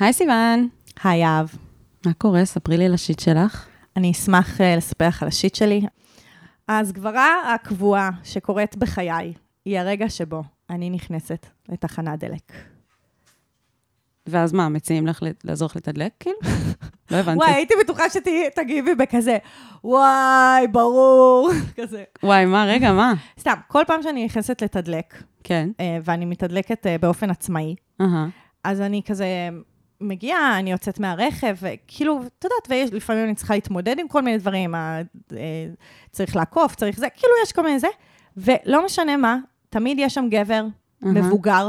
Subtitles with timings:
[0.00, 0.68] היי סיוון.
[1.04, 1.46] היי יהב.
[2.06, 2.44] מה קורה?
[2.44, 3.66] ספרי לי על השיט שלך.
[3.96, 5.86] אני אשמח uh, לספר לך על השיט שלי.
[6.68, 9.32] ההסגברה הקבועה שקורית בחיי
[9.64, 12.52] היא הרגע שבו אני נכנסת לתחנת דלק.
[14.26, 16.36] ואז מה, מציעים לך לעזור לך לתדלק, כאילו?
[17.10, 17.38] לא הבנתי.
[17.38, 19.38] וואי, הייתי בטוחה שתגיבי בכזה,
[19.84, 21.50] וואי, ברור,
[21.80, 22.04] כזה.
[22.22, 23.12] וואי, מה, רגע, מה?
[23.40, 25.68] סתם, כל פעם שאני נכנסת לתדלק, כן.
[25.80, 27.74] אה, ואני מתדלקת אה, באופן עצמאי,
[28.64, 29.26] אז אני כזה
[30.00, 34.74] מגיעה, אני יוצאת מהרכב, כאילו, את יודעת, ולפעמים אני צריכה להתמודד עם כל מיני דברים,
[34.74, 35.02] אה,
[36.10, 37.88] צריך לעקוף, צריך זה, כאילו, יש כל מיני זה,
[38.36, 39.38] ולא משנה מה,
[39.68, 40.64] תמיד יש שם גבר
[41.02, 41.68] מבוגר,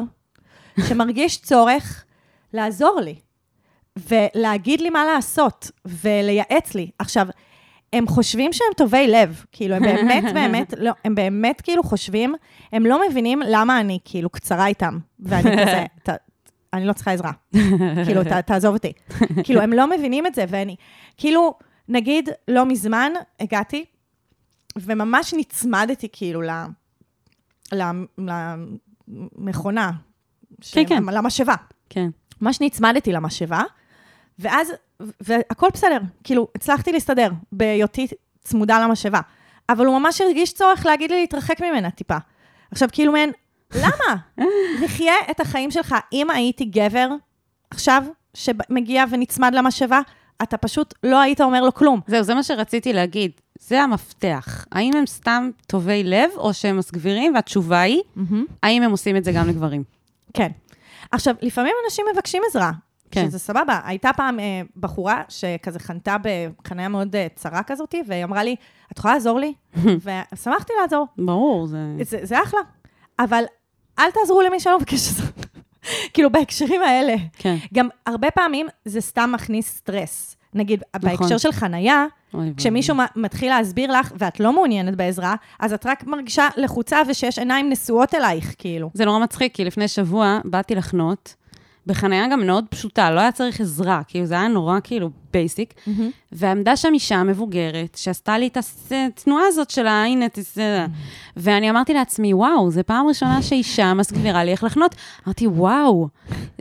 [0.88, 2.06] שמרגיש צורך
[2.54, 3.16] לעזור לי,
[4.10, 6.92] ולהגיד לי מה לעשות, ולייעץ לי.
[7.00, 7.28] עכשיו,
[7.94, 12.36] הם חושבים שהם טובי לב, כאילו, הם באמת, באמת, לא, הם באמת כאילו חושבים,
[12.72, 15.86] הם לא מבינים למה אני כאילו קצרה איתם, ואני כזה,
[16.74, 17.32] אני לא צריכה עזרה.
[18.06, 18.94] כאילו, ת, תעזוב אותי.
[19.44, 20.76] כאילו, הם לא מבינים את זה, ואני,
[21.18, 21.54] כאילו,
[21.90, 23.86] נגיד, לא מזמן הגעתי,
[24.76, 26.50] וממש נצמדתי כאילו ל...
[29.38, 29.92] למכונה.
[30.72, 31.04] כן, כן.
[31.04, 31.56] למשאבה.
[31.90, 32.10] כן.
[32.42, 33.62] ממש נצמדתי למשאבה,
[34.40, 38.08] ואז, והכל בסדר, כאילו, הצלחתי להסתדר בהיותי
[38.44, 39.20] צמודה למשאבה.
[39.70, 42.18] אבל הוא ממש הרגיש צורך להגיד לי להתרחק ממנה טיפה.
[42.72, 43.32] עכשיו, כאילו, מעין,
[43.76, 44.16] למה?
[44.84, 45.96] נחיה את החיים שלך.
[46.14, 47.10] אם הייתי גבר,
[47.72, 50.00] עכשיו, שמגיע ונצמד למשאבה,
[50.44, 52.00] אתה פשוט לא היית אומר לו כלום.
[52.08, 53.32] זהו, זה מה שרציתי להגיד.
[53.60, 54.66] זה המפתח.
[54.72, 58.36] האם הם סתם טובי לב, או שהם מסגבירים, והתשובה היא, mm-hmm.
[58.64, 59.84] האם הם עושים את זה גם לגברים?
[60.34, 60.52] כן.
[61.12, 62.72] עכשיו, לפעמים אנשים מבקשים עזרה,
[63.12, 63.26] כן.
[63.26, 63.80] שזה סבבה.
[63.84, 68.56] הייתה פעם אה, בחורה שכזה חנתה בחניה מאוד אה, צרה כזאת, והיא אמרה לי,
[68.92, 69.54] את יכולה לעזור לי?
[70.34, 71.08] ושמחתי לעזור.
[71.18, 71.78] ברור, זה...
[72.04, 72.20] זה...
[72.24, 72.60] זה אחלה.
[73.20, 73.44] אבל
[74.00, 75.28] אל תעזרו למי שלא מבקש עזרה.
[76.14, 77.16] כאילו, בהקשרים האלה.
[77.34, 77.56] כן.
[77.74, 80.38] גם הרבה פעמים זה סתם מכניס סטרס.
[80.54, 81.10] נגיד, נכון.
[81.10, 82.06] בהקשר של חנייה,
[82.58, 87.70] כשמישהו מתחיל להסביר לך ואת לא מעוניינת בעזרה, אז את רק מרגישה לחוצה ושיש עיניים
[87.70, 88.90] נשואות אלייך, כאילו.
[88.94, 91.36] זה נורא מצחיק, כי לפני שבוע באתי לחנות,
[91.88, 96.02] בחניה גם מאוד פשוטה, לא היה צריך עזרה, כאילו זה היה נורא כאילו basic, mm-hmm.
[96.32, 98.58] ועמדה שם אישה מבוגרת, שעשתה לי את
[98.92, 101.32] התנועה הזאת של הנה, תסתכל, mm-hmm.
[101.38, 104.96] ואני אמרתי לעצמי, וואו, זו פעם ראשונה שאישה מסבירה לי איך לחנות.
[105.28, 106.08] אמרתי, וואו,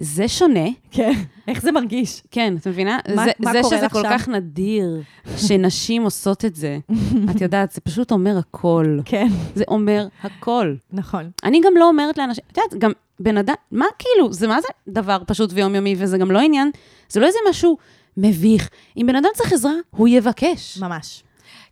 [0.00, 0.68] זה שונה.
[0.90, 1.12] כן,
[1.48, 2.22] איך זה מרגיש?
[2.30, 2.98] כן, את מבינה?
[3.14, 4.02] מה, זה, מה זה קורה שזה כל?
[4.10, 5.02] כך נדיר
[5.36, 6.78] שנשים עושות את זה,
[7.30, 8.98] את יודעת, זה פשוט אומר הכל.
[9.04, 9.28] כן.
[9.54, 10.74] זה אומר הכל.
[10.92, 11.30] נכון.
[11.44, 14.68] אני גם לא אומרת לאנשים, את יודעת, גם בן אדם, מה כאילו, זה מה זה
[14.88, 16.70] דבר פשוט ויומיומי, וזה גם לא עניין,
[17.08, 17.76] זה לא איזה משהו
[18.16, 18.68] מביך.
[18.96, 20.78] אם בן אדם צריך עזרה, הוא יבקש.
[20.78, 21.22] ממש.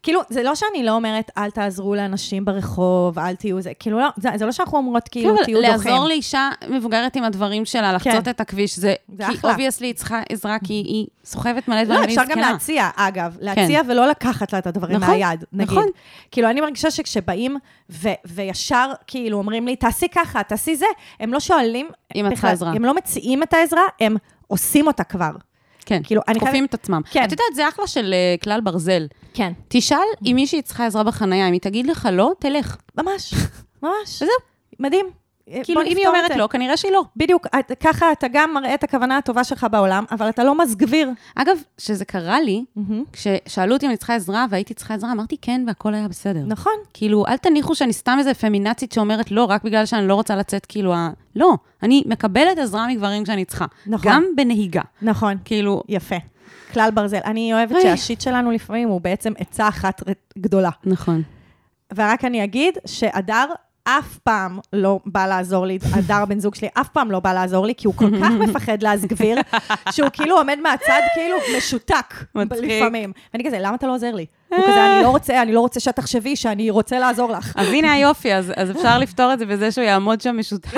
[0.04, 4.08] כאילו, זה לא שאני לא אומרת, אל תעזרו לאנשים ברחוב, אל תהיו זה, כאילו, לא,
[4.16, 5.92] זה, זה לא שאנחנו אומרות, כאילו, כן, תהיו דוחים.
[5.92, 8.30] לעזור לאישה מבוגרת עם הדברים שלה, לחצות כן.
[8.30, 12.04] את הכביש, זה, זה כי obviously היא צריכה עזרה, כי היא סוחבת מלא דברים, לא,
[12.04, 13.90] אפשר גם להציע, אגב, להציע כן.
[13.90, 15.70] ולא לקחת לה את הדברים נכון, מהיד, נגיד.
[15.70, 15.86] נכון.
[16.30, 17.56] כאילו, אני מרגישה שכשבאים
[17.90, 20.86] ו- וישר, כאילו, אומרים לי, תעשי ככה, תעשי זה,
[21.20, 22.70] הם לא שואלים, אם את צריכה עזרה.
[22.70, 24.16] הם לא מציעים את העזרה, הם
[24.46, 25.30] עושים אותה כבר.
[25.86, 26.64] כן, כאילו, חופים חייב...
[26.64, 27.00] את עצמם.
[27.10, 27.24] כן.
[27.24, 29.06] את יודעת, זה אחלה של uh, כלל ברזל.
[29.34, 29.52] כן.
[29.68, 32.76] תשאל אם מישהי צריכה עזרה בחנייה, אם היא תגיד לך לא, תלך.
[32.98, 33.34] ממש,
[33.82, 34.14] ממש.
[34.14, 34.34] וזהו.
[34.80, 35.23] מדהים.
[35.62, 37.04] כאילו, אם היא אומרת לא, כנראה שהיא לא.
[37.16, 41.10] בדיוק, את, ככה אתה גם מראה את הכוונה הטובה שלך בעולם, אבל אתה לא מסגביר.
[41.34, 42.82] אגב, כשזה קרה לי, mm-hmm.
[43.12, 46.40] כששאלו אותי אם אני צריכה עזרה והייתי צריכה עזרה, אמרתי כן, והכל היה בסדר.
[46.46, 46.72] נכון.
[46.94, 50.66] כאילו, אל תניחו שאני סתם איזה פמינצית שאומרת לא, רק בגלל שאני לא רוצה לצאת,
[50.66, 51.10] כאילו, ה...
[51.36, 53.66] לא, אני מקבלת עזרה מגברים כשאני צריכה.
[53.86, 54.12] נכון.
[54.12, 54.82] גם בנהיגה.
[55.02, 55.36] נכון.
[55.44, 55.82] כאילו...
[55.88, 56.16] יפה.
[56.72, 57.20] כלל ברזל.
[57.24, 60.02] אני אוהבת שהשיט שלנו לפעמים הוא בעצם עצה אחת
[60.38, 60.70] גדולה.
[60.84, 61.22] נכון.
[61.94, 63.46] ורק אני אגיד שהדר
[63.84, 67.66] אף פעם לא בא לעזור לי, הדר הבן זוג שלי אף פעם לא בא לעזור
[67.66, 69.38] לי, כי הוא כל כך מפחד להסגביר,
[69.90, 73.12] שהוא כאילו עומד מהצד, כאילו משותק לפעמים.
[73.32, 74.26] ואני כזה, למה אתה לא עוזר לי?
[74.48, 77.52] הוא כזה, אני לא רוצה, אני לא רוצה שאת תחשבי שאני רוצה לעזור לך.
[77.56, 80.70] אז הנה היופי, אז, אז אפשר לפתור את זה בזה שהוא יעמוד שם משותק.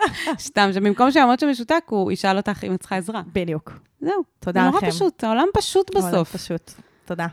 [0.38, 3.22] סתם, שבמקום שיעמוד שם משותק, הוא ישאל אותך אם את צריכה עזרה.
[3.32, 3.72] בדיוק.
[4.00, 4.22] זהו.
[4.40, 4.70] תודה לכם.
[4.70, 6.04] זה נורא פשוט, העולם פשוט בסוף.
[6.04, 6.72] העולם פשוט.
[7.04, 7.26] תודה.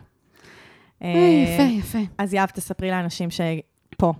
[1.02, 2.00] יפה, יפה.
[2.18, 4.14] אז יהב, תספרי לאנשים שפה,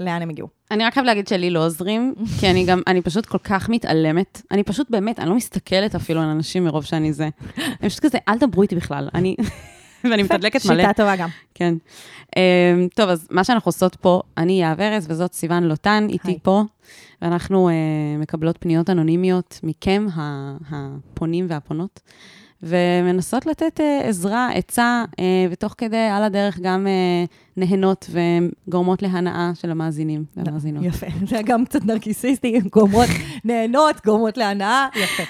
[0.00, 0.48] לאן הם הגיעו.
[0.70, 4.42] אני רק חייב להגיד שלי לא עוזרים, כי אני גם, אני פשוט כל כך מתעלמת.
[4.50, 7.28] אני פשוט באמת, אני לא מסתכלת אפילו על אנשים מרוב שאני זה.
[7.80, 9.08] אני פשוט כזה, אל דברו איתי בכלל.
[9.14, 9.36] אני...
[10.04, 10.82] ואני מתדלקת מלא.
[10.82, 11.28] שיטה טובה גם.
[11.54, 11.74] כן.
[12.26, 16.62] Um, טוב, אז מה שאנחנו עושות פה, אני יהב ארז וזאת סיוון לוטן, איתי פה,
[17.22, 17.72] ואנחנו uh,
[18.22, 20.06] מקבלות פניות אנונימיות מכם,
[20.70, 22.00] הפונים והפונות,
[22.62, 25.14] ומנסות לתת uh, עזרה, עצה, uh,
[25.50, 30.84] ותוך כדי, על הדרך, גם uh, נהנות וגורמות להנאה של המאזינים והמאזינות.
[30.84, 33.08] יפה, זה גם קצת נרקיסיסטי, גורמות
[33.44, 35.22] נהנות, גורמות להנאה, יפה.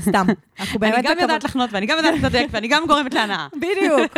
[0.00, 0.26] סתם.
[0.82, 3.46] אני גם יודעת לחנות, ואני גם יודעת לדייק, ואני גם גורמת להנאה.
[3.62, 4.16] בדיוק.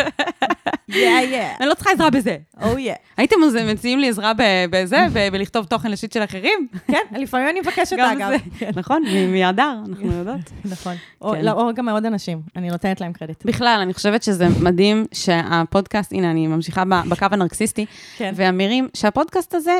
[0.89, 1.45] יא, יא.
[1.61, 2.37] אני לא צריכה עזרה בזה.
[2.62, 2.95] או יא.
[3.17, 3.37] הייתם
[3.73, 4.33] מציעים לי עזרה
[4.71, 6.69] בזה, בלכתוב תוכן לשיט של אחרים?
[6.87, 8.31] כן, לפעמים אני מבקשת, אגב.
[8.77, 9.03] נכון,
[9.33, 10.41] מהדר, אנחנו יודעות.
[10.65, 10.95] נכון.
[11.21, 11.45] כן.
[11.45, 13.45] לא, או גם מעוד אנשים, אני נותנת להם קרדיט.
[13.45, 17.60] בכלל, אני חושבת שזה מדהים שהפודקאסט, הנה, אני ממשיכה בקו הנרקסיסטי,
[18.17, 18.33] כן.
[18.37, 19.79] ואמירים שהפודקאסט הזה,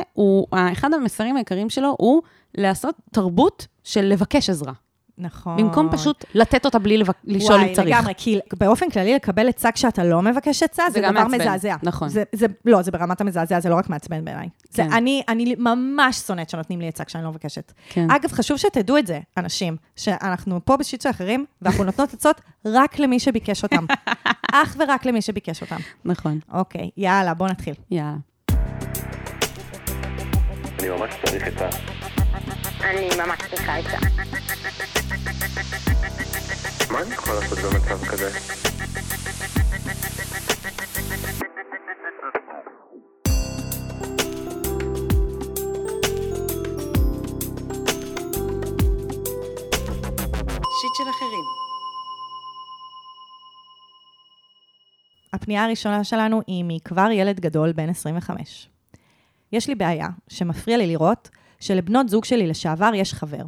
[0.73, 2.21] אחד המסרים העיקריים שלו הוא
[2.55, 4.73] לעשות תרבות של לבקש עזרה.
[5.21, 5.57] נכון.
[5.57, 7.15] במקום פשוט לתת אותה בלי לבק...
[7.25, 7.77] לשאול אם צריך.
[7.77, 11.41] וואי, לגמרי, כי באופן כללי לקבל עצה כשאתה לא מבקש עצה, זה, זה דבר מעצבן.
[11.41, 11.75] מזעזע.
[11.83, 12.09] נכון.
[12.09, 14.49] זה, זה, לא, זה ברמת המזעזע, זה לא רק מעצבן בעיניי.
[14.73, 14.89] כן.
[14.89, 17.71] זה, אני, אני ממש שונאת שנותנים לי עצה כשאני לא מבקשת.
[17.89, 18.11] כן.
[18.11, 23.19] אגב, חשוב שתדעו את זה, אנשים, שאנחנו פה בשיטה אחרים, ואנחנו נותנות עצות רק למי
[23.19, 23.85] שביקש אותם.
[24.53, 25.77] אך ורק למי שביקש אותם.
[26.05, 26.39] נכון.
[26.53, 27.73] אוקיי, יאללה, בוא נתחיל.
[27.91, 28.15] יאללה.
[30.79, 32.00] אני ממש צריך עצה.
[32.83, 33.97] אני ממש צריכה עצה.
[36.91, 38.29] מה אני יכול לעשות במצב כזה?
[50.81, 51.43] שיט של אחרים.
[55.33, 58.69] הפנייה הראשונה שלנו היא מכבר ילד גדול בן 25.
[59.51, 61.29] יש לי בעיה שמפריע לי לראות
[61.61, 63.43] שלבנות זוג שלי לשעבר יש חבר,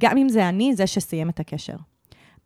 [0.00, 1.76] גם אם זה אני זה שסיים את הקשר.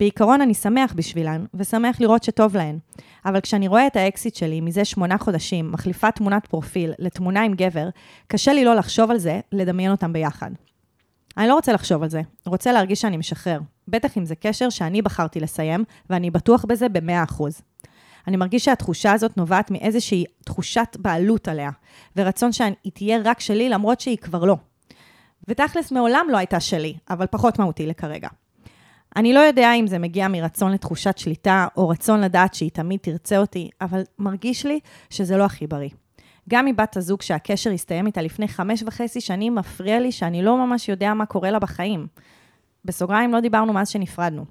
[0.00, 2.78] בעיקרון אני שמח בשבילן, ושמח לראות שטוב להן.
[3.24, 7.88] אבל כשאני רואה את האקסיט שלי מזה שמונה חודשים, מחליפה תמונת פרופיל לתמונה עם גבר,
[8.26, 10.50] קשה לי לא לחשוב על זה, לדמיין אותם ביחד.
[11.36, 13.58] אני לא רוצה לחשוב על זה, רוצה להרגיש שאני משחרר.
[13.88, 17.42] בטח אם זה קשר שאני בחרתי לסיים, ואני בטוח בזה ב-100%.
[18.26, 21.70] אני מרגיש שהתחושה הזאת נובעת מאיזושהי תחושת בעלות עליה,
[22.16, 24.56] ורצון שהיא תהיה רק שלי למרות שהיא כבר לא.
[25.49, 28.29] ותכלס מעולם לא הייתה שלי, אבל פחות מהותי לכרגע.
[29.17, 33.38] אני לא יודע אם זה מגיע מרצון לתחושת שליטה, או רצון לדעת שהיא תמיד תרצה
[33.38, 34.81] אותי, אבל מרגיש לי
[35.11, 35.90] שזה לא הכי בריא.
[36.49, 40.88] גם מבת הזוג שהקשר הסתיים איתה לפני חמש וחצי שנים, מפריע לי שאני לא ממש
[40.88, 42.06] יודע מה קורה לה בחיים.
[42.85, 44.44] בסוגריים, לא דיברנו מאז שנפרדנו.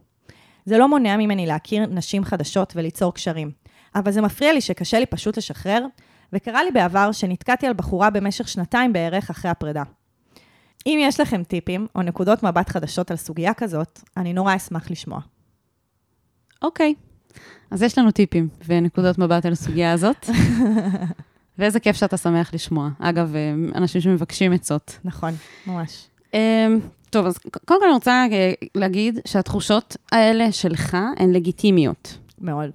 [0.66, 3.52] זה לא מונע ממני להכיר נשים חדשות וליצור קשרים,
[3.96, 5.86] אבל זה מפריע לי שקשה לי פשוט לשחרר,
[6.34, 9.84] וקרה לי בעבר שנתקעתי על בחורה במשך שנתיים בערך אחרי הפרידה.
[10.88, 15.20] אם יש לכם טיפים או נקודות מבט חדשות על סוגיה כזאת, אני נורא אשמח לשמוע.
[16.62, 17.40] אוקיי, okay.
[17.72, 20.30] אז יש לנו טיפים ונקודות מבט על הסוגיה הזאת.
[21.58, 22.90] ואיזה כיף שאתה שמח לשמוע.
[23.00, 25.00] אגב, אה, אנשים שמבקשים עצות.
[25.04, 25.34] נכון,
[25.68, 26.08] ממש.
[26.34, 26.80] אמ,
[27.10, 32.18] טוב, אז קודם כל אני רוצה אה, להגיד שהתחושות האלה שלך הן לגיטימיות.
[32.42, 32.70] מאוד.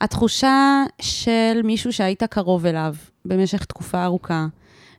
[0.00, 2.94] התחושה של מישהו שהיית קרוב אליו
[3.24, 4.46] במשך תקופה ארוכה,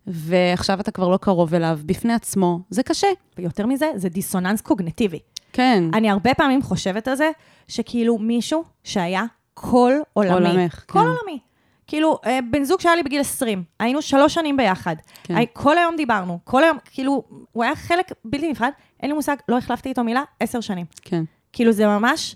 [0.08, 3.08] ועכשיו אתה כבר לא קרוב אליו, בפני עצמו, זה קשה.
[3.38, 5.20] ויותר מזה, זה דיסוננס קוגנטיבי.
[5.54, 5.84] כן.
[5.94, 7.32] אני הרבה פעמים חושבת על זה,
[7.68, 9.24] שכאילו מישהו שהיה
[9.54, 10.34] כל עולמי.
[10.34, 11.06] עולמך, כל כן.
[11.06, 11.40] עולמי.
[11.88, 14.96] כאילו, אה, בן זוג שהיה לי בגיל 20, היינו שלוש שנים ביחד.
[15.24, 15.36] כן.
[15.54, 18.70] כל היום דיברנו, כל היום, כאילו, הוא היה חלק בלתי נפרד,
[19.00, 20.86] אין לי מושג, לא החלפתי איתו מילה, עשר שנים.
[21.02, 21.24] כן.
[21.54, 22.36] כאילו, זה ממש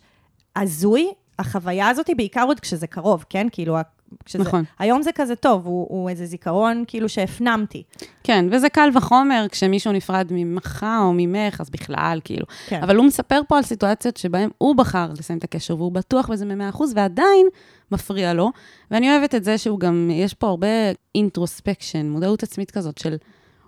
[0.55, 3.47] הזוי, החוויה הזאת, בעיקר עוד כשזה קרוב, כן?
[3.51, 3.77] כאילו,
[4.25, 4.63] כשזה, נכון.
[4.79, 7.83] היום זה כזה טוב, הוא, הוא איזה זיכרון כאילו שהפנמתי.
[8.23, 12.45] כן, וזה קל וחומר, כשמישהו נפרד ממך או ממך, אז בכלל, כאילו.
[12.67, 12.83] כן.
[12.83, 16.45] אבל הוא מספר פה על סיטואציות שבהן הוא בחר לסיים את הקשר, והוא בטוח בזה
[16.45, 17.47] מ-100%, ועדיין
[17.91, 18.51] מפריע לו.
[18.91, 20.67] ואני אוהבת את זה שהוא גם, יש פה הרבה
[21.15, 23.15] אינטרוספקשן, מודעות עצמית כזאת של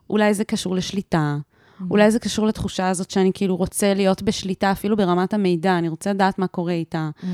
[0.10, 1.38] אולי זה קשור לשליטה.
[1.92, 6.14] אולי זה קשור לתחושה הזאת שאני כאילו רוצה להיות בשליטה, אפילו ברמת המידע, אני רוצה
[6.14, 7.10] לדעת מה קורה איתה.
[7.20, 7.26] Mm.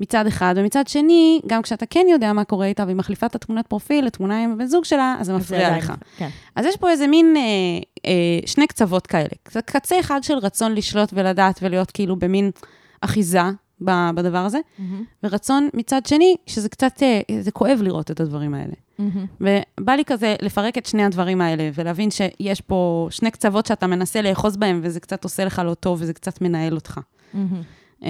[0.00, 3.66] מצד אחד, ומצד שני, גם כשאתה כן יודע מה קורה איתה, והיא מחליפה את התמונת
[3.66, 5.92] פרופיל לתמונה עם הבן זוג שלה, אז זה מפריע לך.
[6.16, 6.28] כן.
[6.56, 7.42] אז יש פה איזה מין אה,
[8.06, 9.28] אה, שני קצוות כאלה.
[9.64, 12.50] קצה אחד של רצון לשלוט ולדעת ולהיות כאילו במין
[13.00, 13.40] אחיזה
[13.80, 14.82] בדבר הזה, mm-hmm.
[15.22, 18.74] ורצון מצד שני, שזה קצת, אה, זה כואב לראות את הדברים האלה.
[19.00, 19.44] Mm-hmm.
[19.80, 24.22] ובא לי כזה לפרק את שני הדברים האלה, ולהבין שיש פה שני קצוות שאתה מנסה
[24.22, 27.00] לאחוז בהם, וזה קצת עושה לך לא טוב, וזה קצת מנהל אותך.
[27.34, 28.06] Mm-hmm.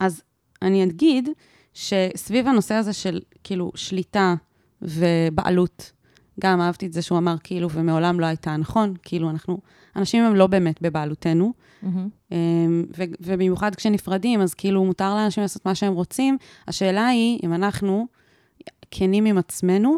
[0.00, 0.22] אז
[0.62, 1.28] אני אגיד
[1.74, 4.34] שסביב הנושא הזה של כאילו שליטה
[4.82, 5.92] ובעלות,
[6.40, 8.94] גם אהבתי את זה שהוא אמר כאילו, ומעולם לא הייתה, נכון?
[9.02, 9.58] כאילו, אנחנו,
[9.96, 12.32] אנשים הם לא באמת בבעלותנו, mm-hmm.
[12.98, 16.38] ו- ובמיוחד כשנפרדים, אז כאילו מותר לאנשים לעשות מה שהם רוצים.
[16.68, 18.06] השאלה היא, אם אנחנו
[18.92, 19.96] כנים עם עצמנו,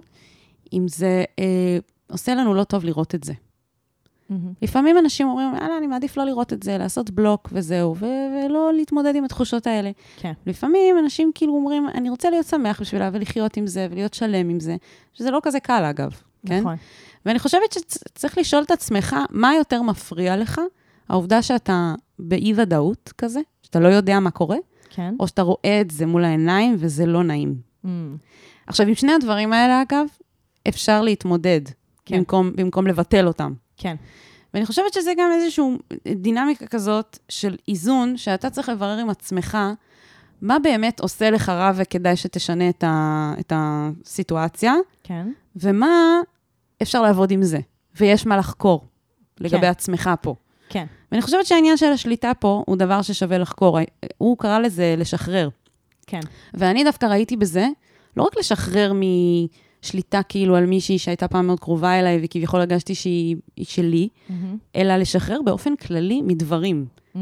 [0.72, 1.78] אם זה אה,
[2.10, 3.32] עושה לנו לא טוב לראות את זה.
[3.32, 4.34] Mm-hmm.
[4.62, 8.04] לפעמים אנשים אומרים, יאללה, אני מעדיף לא לראות את זה, לעשות בלוק וזהו, ו-
[8.46, 9.90] ולא להתמודד עם התחושות האלה.
[10.16, 10.32] כן.
[10.46, 14.60] לפעמים אנשים כאילו אומרים, אני רוצה להיות שמח בשבילה ולחיות עם זה ולהיות שלם עם
[14.60, 14.76] זה,
[15.12, 16.20] שזה לא כזה קל, אגב.
[16.46, 16.60] כן?
[16.60, 16.76] נכון.
[17.26, 20.60] ואני חושבת שצריך לשאול את עצמך, מה יותר מפריע לך?
[21.08, 24.56] העובדה שאתה באי-ודאות כזה, שאתה לא יודע מה קורה,
[24.90, 25.14] כן.
[25.20, 27.54] או שאתה רואה את זה מול העיניים וזה לא נעים.
[27.84, 27.88] Mm.
[28.66, 30.06] עכשיו, עם שני הדברים האלה, אגב,
[30.68, 31.60] אפשר להתמודד,
[32.04, 32.18] כן.
[32.18, 33.52] במקום, במקום לבטל אותם.
[33.76, 33.96] כן.
[34.54, 35.64] ואני חושבת שזה גם איזושהי
[36.16, 39.58] דינמיקה כזאת של איזון, שאתה צריך לברר עם עצמך,
[40.42, 45.32] מה באמת עושה לך רע וכדאי שתשנה את, ה, את הסיטואציה, כן.
[45.56, 46.20] ומה
[46.82, 47.58] אפשר לעבוד עם זה,
[48.00, 48.84] ויש מה לחקור
[49.40, 49.66] לגבי כן.
[49.66, 50.34] עצמך פה.
[50.68, 50.86] כן.
[51.12, 53.78] ואני חושבת שהעניין של השליטה פה הוא דבר ששווה לחקור.
[54.18, 55.48] הוא קרא לזה לשחרר.
[56.06, 56.20] כן.
[56.54, 57.68] ואני דווקא ראיתי בזה,
[58.16, 58.92] לא רק לשחרר
[59.82, 64.32] משליטה כאילו על מישהי שהייתה פעם מאוד קרובה אליי, וכביכול הרגשתי שהיא היא שלי, Mm-hmm.
[64.76, 66.86] אלא לשחרר באופן כללי מדברים.
[67.14, 67.18] Mm.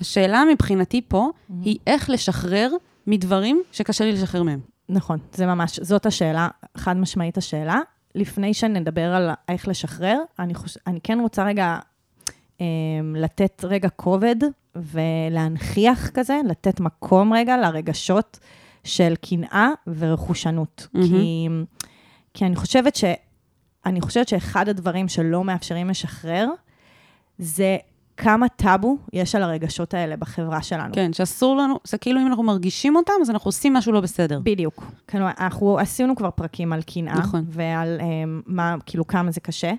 [0.00, 1.30] השאלה מבחינתי פה
[1.62, 2.70] היא איך לשחרר
[3.06, 4.60] מדברים שקשה לי לשחרר מהם.
[4.88, 7.80] נכון, זה ממש, זאת השאלה, חד משמעית השאלה.
[8.14, 10.78] לפני שנדבר על איך לשחרר, אני, חוש...
[10.86, 11.78] אני כן רוצה רגע
[12.60, 12.66] אה,
[13.14, 14.36] לתת רגע כובד
[14.76, 18.38] ולהנכיח כזה, לתת מקום רגע לרגשות
[18.84, 20.88] של קנאה ורכושנות.
[20.94, 21.08] מהמם.
[21.08, 21.48] כי,
[22.34, 23.04] כי אני חושבת ש...
[23.86, 26.48] אני חושבת שאחד הדברים שלא מאפשרים לשחרר,
[27.38, 27.76] זה
[28.16, 30.94] כמה טאבו יש על הרגשות האלה בחברה שלנו.
[30.94, 34.40] כן, שאסור לנו, זה כאילו אם אנחנו מרגישים אותם, אז אנחנו עושים משהו לא בסדר.
[34.42, 34.84] בדיוק.
[35.06, 37.44] כאילו, אנחנו עשינו כבר פרקים על קנאה, נכון.
[37.48, 39.72] ועל um, מה, כאילו, כמה זה קשה,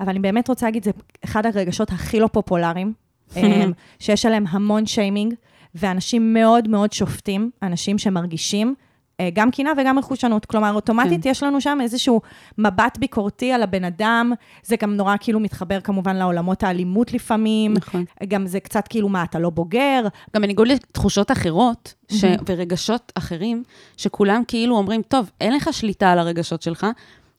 [0.00, 0.90] אבל אני באמת רוצה להגיד, זה
[1.24, 2.92] אחד הרגשות הכי לא פופולריים,
[3.30, 3.36] um,
[3.98, 5.34] שיש עליהם המון שיימינג,
[5.74, 8.74] ואנשים מאוד מאוד שופטים, אנשים שמרגישים.
[9.20, 10.44] אה, גם קנאה וגם רכושנות.
[10.46, 11.30] כלומר, אוטומטית כן.
[11.30, 12.20] יש לנו שם איזשהו
[12.58, 14.32] מבט ביקורתי על הבן אדם,
[14.64, 18.04] זה גם נורא כאילו מתחבר כמובן לעולמות האלימות לפעמים, נכון.
[18.28, 20.02] גם זה קצת כאילו, מה, אתה לא בוגר?
[20.36, 22.24] גם בניגוד לתחושות אחרות ש...
[22.46, 23.62] ורגשות אחרים,
[23.96, 26.86] שכולם כאילו אומרים, טוב, אין לך שליטה על הרגשות שלך,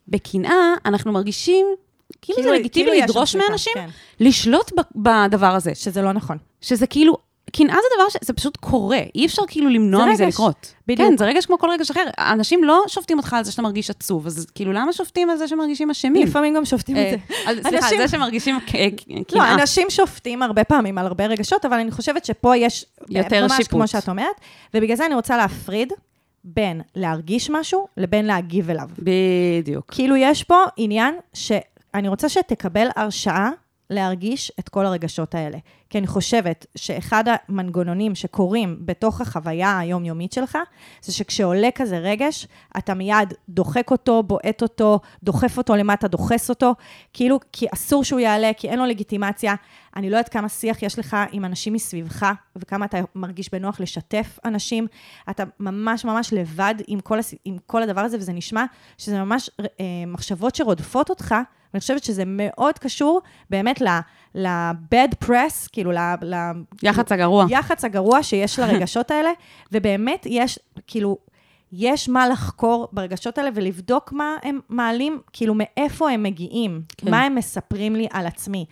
[0.07, 1.65] בקנאה אנחנו מרגישים,
[2.21, 3.89] כאילו, זה לגיטימי כאילו לדרוש מאנשים כן.
[4.19, 5.75] לשלוט בדבר הזה.
[5.75, 6.37] שזה לא נכון.
[6.61, 7.17] שזה כאילו,
[7.51, 10.73] קנאה זה דבר שזה פשוט קורה, אי אפשר כאילו למנוע זה מזה רגש, לקרות.
[10.87, 11.09] בדיוק.
[11.09, 12.03] כן, זה רגש כמו כל רגש אחר.
[12.17, 15.47] אנשים לא שופטים אותך על זה שאתה מרגיש עצוב, אז כאילו, למה שופטים על זה
[15.47, 16.27] שמרגישים אשמים?
[16.27, 17.17] לפעמים גם שופטים את אה, זה.
[17.27, 19.53] סליחה, על אנשים- זה שמרגישים לא, קנאה.
[19.53, 22.85] אנשים שופטים הרבה פעמים על הרבה רגשות, אבל אני חושבת שפה יש...
[23.09, 23.69] יותר ממש שיפוט.
[23.69, 24.35] כמו שאת אומרת,
[24.73, 25.93] ובגלל זה אני רוצה להפריד
[26.43, 28.89] בין להרגיש משהו לבין להגיב אליו.
[28.99, 29.85] בדיוק.
[29.93, 33.49] כאילו, יש פה עניין שאני רוצה שתקבל הרשאה
[33.93, 35.57] להרגיש את כל הרגשות האלה.
[35.89, 40.57] כי אני חושבת שאחד המנגנונים שקורים בתוך החוויה היומיומית שלך,
[41.01, 42.47] זה שכשעולה כזה רגש,
[42.77, 46.75] אתה מיד דוחק אותו, בועט אותו, דוחף אותו למטה, דוחס אותו,
[47.13, 49.55] כאילו, כי אסור שהוא יעלה, כי אין לו לגיטימציה.
[49.95, 54.39] אני לא יודעת כמה שיח יש לך עם אנשים מסביבך, וכמה אתה מרגיש בנוח לשתף
[54.45, 54.87] אנשים.
[55.29, 57.33] אתה ממש ממש לבד עם כל, הס...
[57.45, 58.65] עם כל הדבר הזה, וזה נשמע
[58.97, 59.65] שזה ממש אה,
[60.07, 61.35] מחשבות שרודפות אותך.
[61.73, 63.99] ואני חושבת שזה מאוד קשור באמת ל-
[64.35, 65.97] ל-bad press, כאילו, ל...
[66.21, 66.51] ל-
[66.83, 67.45] יח"צ הגרוע.
[67.49, 69.29] יח"צ הגרוע שיש לרגשות האלה,
[69.71, 71.17] ובאמת יש, כאילו,
[71.71, 77.05] יש מה לחקור ברגשות האלה ולבדוק מה הם מעלים, כאילו, מאיפה הם מגיעים, כן.
[77.05, 77.11] כן.
[77.11, 78.65] מה הם מספרים לי על עצמי.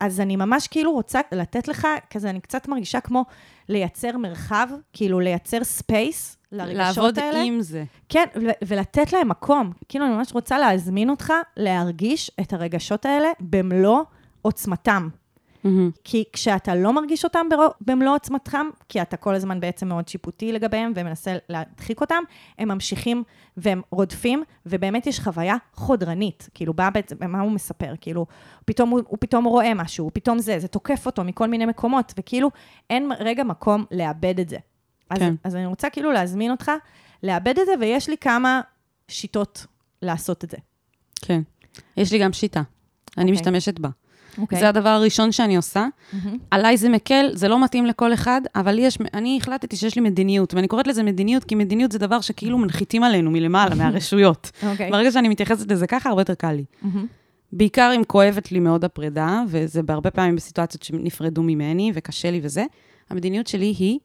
[0.00, 3.24] אז אני ממש כאילו רוצה לתת לך, כזה, אני קצת מרגישה כמו
[3.68, 7.42] לייצר מרחב, כאילו לייצר space לרגשות לעבוד האלה.
[7.42, 7.84] עם זה.
[8.08, 9.72] כן, ו- ולתת להם מקום.
[9.88, 14.00] כאילו, אני ממש רוצה להזמין אותך להרגיש את הרגשות האלה במלוא
[14.42, 15.08] עוצמתם.
[15.64, 15.90] מהמם.
[16.04, 17.46] כי כשאתה לא מרגיש אותם
[17.80, 22.22] במלוא עוצמתם, כי אתה כל הזמן בעצם מאוד שיפוטי לגביהם ומנסה להדחיק אותם,
[22.58, 23.22] הם ממשיכים
[23.56, 26.48] והם רודפים, ובאמת יש חוויה חודרנית.
[26.54, 27.94] כאילו, בא בעצם, מה הוא מספר?
[28.00, 28.26] כאילו,
[28.64, 32.12] פתאום הוא, הוא פתאום רואה משהו, הוא פתאום זה, זה תוקף אותו מכל מיני מקומות,
[32.18, 32.50] וכאילו,
[32.90, 34.56] אין רגע מקום לאבד את זה.
[35.10, 35.34] אז, כן.
[35.44, 36.70] אז אני רוצה כאילו להזמין אותך
[37.22, 38.60] לאבד את זה, ויש לי כמה
[39.08, 39.66] שיטות
[40.02, 40.56] לעשות את זה.
[41.22, 41.40] כן.
[41.96, 42.62] יש לי גם שיטה.
[43.18, 43.32] אני אוקיי.
[43.32, 43.88] משתמשת בה.
[44.38, 44.60] אוקיי?
[44.60, 45.86] זה הדבר הראשון שאני עושה.
[46.12, 46.38] מהמם.
[46.50, 50.54] עליי זה מקל, זה לא מתאים לכל אחד, אבל יש, אני החלטתי שיש לי מדיניות,
[50.54, 54.50] ואני קוראת לזה מדיניות, כי מדיניות זה דבר שכאילו מנחיתים עלינו מלמעלה, מהרשויות.
[54.62, 54.90] אוקיי.
[54.90, 56.64] ברגע שאני מתייחסת לזה ככה, הרבה יותר קל לי.
[56.82, 57.06] מהמם.
[57.52, 62.64] בעיקר אם כואבת לי מאוד הפרידה, וזה בהרבה פעמים בסיטואציות שנפרדו ממני, וקשה לי וזה,
[63.10, 63.98] המדיניות שלי היא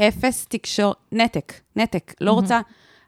[0.00, 2.14] אפס תקשור, נתק, נתק.
[2.20, 2.60] לא רוצה,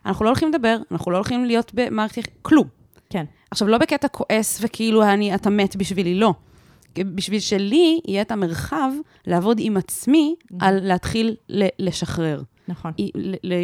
[0.07, 2.66] אנחנו לא הולכים לדבר, אנחנו לא הולכים להיות במערכת, כלום.
[3.11, 3.25] כן.
[3.50, 6.35] עכשיו, לא בקטע כועס וכאילו אני, אתה מת בשבילי, לא.
[6.99, 8.90] בשביל שלי יהיה את המרחב
[9.26, 12.42] לעבוד עם עצמי על להתחיל ל- לשחרר.
[12.68, 12.92] נכון.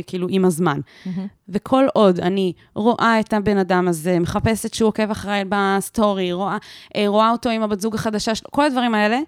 [0.06, 0.80] כאילו, עם הזמן.
[0.80, 1.08] Mm-hmm.
[1.48, 6.56] וכל עוד אני רואה את הבן אדם הזה, מחפשת שהוא עוקב אחריי בסטורי, רואה,
[6.96, 9.20] אה, רואה אותו עם הבת זוג החדשה שלו, כל הדברים האלה,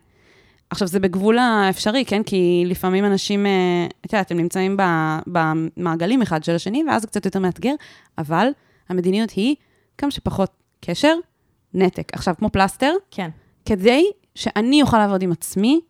[0.70, 2.22] עכשיו, זה בגבול האפשרי, כן?
[2.22, 4.76] כי לפעמים אנשים, אה, את יודעת, הם נמצאים
[5.26, 7.74] במעגלים אחד של השני, ואז זה קצת יותר מאתגר,
[8.18, 8.48] אבל
[8.88, 9.54] המדיניות היא
[9.98, 11.14] כמה שפחות קשר,
[11.74, 12.08] נתק.
[12.12, 13.30] עכשיו, כמו פלסטר, כן.
[13.64, 14.04] כדי
[14.34, 15.80] שאני אוכל לעבוד עם עצמי,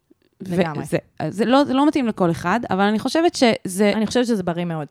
[0.40, 0.82] לגמרי.
[0.82, 3.92] וזה, זה לא, זה לא מתאים לכל אחד, אבל אני חושבת שזה...
[3.94, 4.86] אני חושבת שזה בריא מאוד.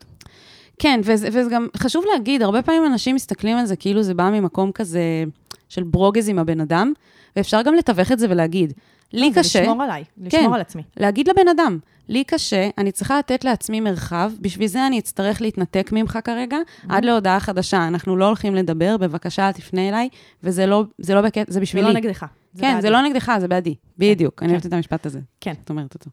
[0.78, 4.30] כן, וזה, וזה גם חשוב להגיד, הרבה פעמים אנשים מסתכלים על זה כאילו זה בא
[4.30, 5.24] ממקום כזה
[5.68, 6.92] של ברוגז עם הבן אדם,
[7.36, 8.72] ואפשר גם לתווך את זה ולהגיד,
[9.12, 9.62] לי לא, קשה...
[9.62, 10.82] לשמור עליי, לשמור כן, על עצמי.
[10.96, 15.90] להגיד לבן אדם, לי קשה, אני צריכה לתת לעצמי מרחב, בשביל זה אני אצטרך להתנתק
[15.92, 16.86] ממך כרגע, mm-hmm.
[16.88, 17.88] עד להודעה חדשה.
[17.88, 20.08] אנחנו לא הולכים לדבר, בבקשה, אל תפנה אליי,
[20.42, 21.86] וזה לא, זה לא בקטע, זה בשבילי.
[21.86, 22.26] זה לא נגדך.
[22.52, 22.82] זה כן, בעדי.
[22.82, 23.74] זה לא נגדך, זה בעדי.
[23.98, 24.54] בדיוק, כן, אני כן.
[24.54, 25.20] אוהבת את המשפט הזה.
[25.40, 25.54] כן.
[25.64, 26.10] את אומרת אותו.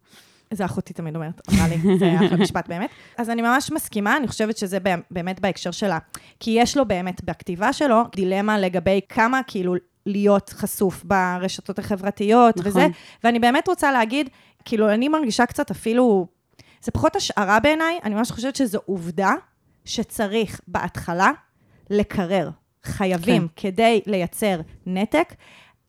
[0.52, 2.90] זה אחותי תמיד אומרת, אמרה לי, זה אחלה משפט באמת.
[3.18, 4.78] אז אני ממש מסכימה, אני חושבת שזה
[5.12, 5.98] באמת בהקשר שלה.
[6.40, 12.68] כי יש לו באמת, בכתיבה שלו, דילמה לגבי כמה כאילו להיות חשוף ברשתות החברתיות נכון.
[12.68, 12.88] וזה,
[13.24, 14.30] ואני באמת רוצה להגיד,
[14.66, 16.28] כאילו, אני מרגישה קצת אפילו,
[16.82, 19.34] זה פחות השערה בעיניי, אני ממש חושבת שזו עובדה
[19.86, 21.32] שצריך בהתחלה
[21.90, 22.50] לקרר.
[22.84, 23.70] חייבים, כן.
[23.70, 25.34] כדי לייצר נתק.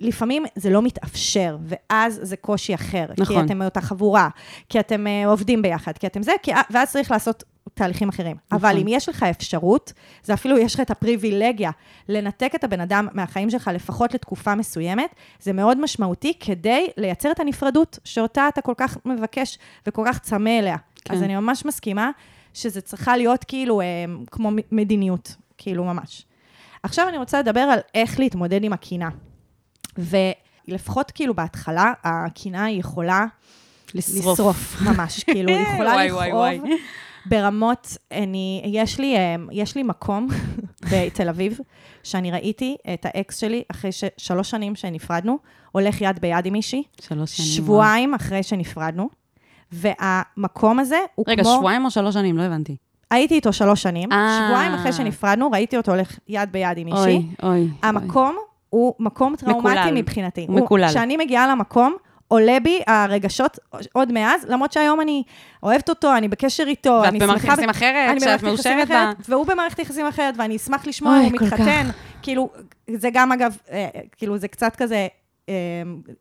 [0.01, 3.07] לפעמים זה לא מתאפשר, ואז זה קושי אחר.
[3.19, 3.37] נכון.
[3.37, 4.29] כי אתם מאותה חבורה,
[4.69, 7.45] כי אתם uh, עובדים ביחד, כי אתם זה, כי, ואז צריך לעשות
[7.75, 8.37] תהליכים אחרים.
[8.47, 8.59] נכון.
[8.59, 9.93] אבל אם יש לך אפשרות,
[10.25, 11.71] זה אפילו יש לך את הפריבילגיה
[12.09, 17.41] לנתק את הבן אדם מהחיים שלך לפחות לתקופה מסוימת, זה מאוד משמעותי כדי לייצר את
[17.41, 20.77] הנפרדות שאותה אתה כל כך מבקש וכל כך צמא אליה.
[21.05, 21.15] כן.
[21.15, 22.11] אז אני ממש מסכימה
[22.55, 23.87] שזה צריכה להיות כאילו אה,
[24.31, 26.25] כמו מדיניות, כאילו ממש.
[26.83, 29.09] עכשיו אני רוצה לדבר על איך להתמודד עם הקינה.
[29.99, 33.27] ולפחות כאילו בהתחלה, הקינה יכולה
[33.95, 34.35] לשרוף.
[34.35, 36.71] לשרוף ממש, כאילו, היא יכולה לכאוב.
[37.27, 39.17] ברמות, אני, יש לי,
[39.53, 40.29] יש לי מקום
[40.93, 41.59] בתל אביב,
[42.03, 45.39] שאני ראיתי את האקס שלי אחרי ש, שלוש שנים שנפרדנו,
[45.73, 46.83] הולך יד ביד עם מישהי.
[47.01, 47.49] שלוש שנים.
[47.49, 48.21] שבועיים וואו.
[48.21, 49.09] אחרי שנפרדנו,
[49.73, 51.51] והמקום הזה הוא רגע, כמו...
[51.51, 52.39] רגע, שבועיים או שלוש שנים?
[52.39, 52.77] לא הבנתי.
[53.11, 57.15] הייתי איתו שלוש שנים, 아- שבועיים אחרי שנפרדנו, ראיתי אותו הולך יד ביד עם מישהי.
[57.15, 57.69] אוי, אוי.
[57.83, 58.45] המקום אוי.
[58.71, 59.91] הוא מקום טראומטי מקולל.
[59.95, 60.47] מבחינתי.
[60.49, 60.89] מקולל.
[60.89, 61.95] כשאני מגיעה למקום,
[62.29, 63.59] עולה בי הרגשות
[63.93, 65.23] עוד מאז, למרות שהיום אני
[65.63, 67.33] אוהבת אותו, אני בקשר איתו, אני שמחה...
[67.33, 69.13] ואת במערכת יחסים אחרת, שאת מאושרת בה.
[69.29, 71.89] והוא במערכת יחסים אחרת, ואני אשמח לשמוע, הוא מתחתן.
[72.23, 72.51] כאילו,
[72.95, 73.57] זה גם, אגב,
[74.17, 75.07] כאילו, זה קצת כזה...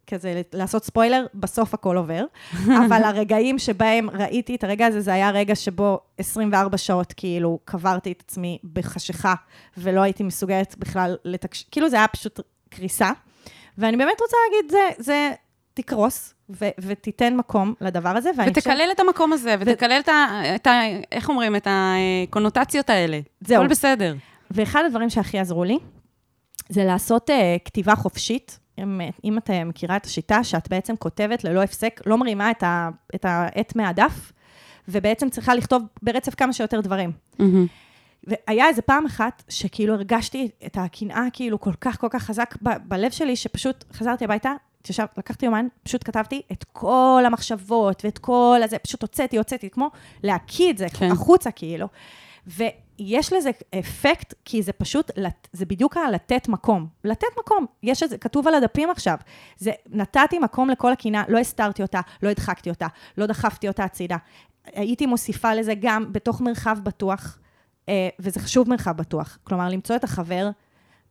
[0.08, 2.26] כזה לעשות ספוילר, בסוף הכל עובר.
[2.88, 8.12] אבל הרגעים שבהם ראיתי את הרגע הזה, זה היה רגע שבו 24 שעות כאילו קברתי
[8.12, 9.34] את עצמי בחשיכה,
[9.78, 12.40] ולא הייתי מסוגלת בכלל לתקשר, כאילו זה היה פשוט
[12.70, 13.12] קריסה.
[13.78, 15.32] ואני באמת רוצה להגיד, זה, זה
[15.74, 18.30] תקרוס, ו- ותיתן מקום לדבר הזה.
[18.48, 18.90] ותקלל חושב...
[18.92, 20.00] את המקום הזה, ותקלל.
[20.00, 20.42] את ה...
[20.56, 20.82] את ה...
[21.12, 21.56] איך אומרים?
[21.56, 23.20] את הקונוטציות האלה.
[23.42, 23.62] זהו.
[23.62, 24.16] הכל בסדר.
[24.52, 25.78] ואחד הדברים שהכי עזרו לי,
[26.70, 27.34] זה לעשות uh,
[27.66, 28.60] כתיבה חופשית.
[28.80, 32.90] אם, אם את מכירה את השיטה, שאת בעצם כותבת ללא הפסק, לא מרימה את, ה,
[33.16, 34.32] את העט מהדף,
[34.88, 37.12] ובעצם צריכה לכתוב ברצף כמה שיותר דברים.
[37.40, 37.44] Mm-hmm.
[38.24, 42.88] והיה איזה פעם אחת שכאילו הרגשתי את הקנאה כאילו כל כך כל כך חזק ב-
[42.88, 44.52] בלב שלי, שפשוט חזרתי הביתה,
[44.84, 49.90] תשב, לקחתי יומן, פשוט כתבתי את כל המחשבות ואת כל הזה, פשוט הוצאתי, הוצאתי, כמו
[50.24, 51.12] להקיא את זה כן.
[51.12, 51.88] החוצה כאילו.
[52.48, 55.12] ויש לזה אפקט, כי זה פשוט,
[55.54, 56.88] זה בדיוק לתת מקום.
[57.04, 59.18] לתת מקום, יש את זה, כתוב על הדפים עכשיו.
[59.58, 64.18] זה, נתתי מקום לכל הקינה, לא הסתרתי אותה, לא הדחקתי אותה, לא דחפתי אותה הצידה.
[64.66, 67.40] הייתי מוסיפה לזה גם בתוך מרחב בטוח,
[67.90, 69.38] אה, וזה חשוב מרחב בטוח.
[69.44, 70.50] כלומר, למצוא את החבר,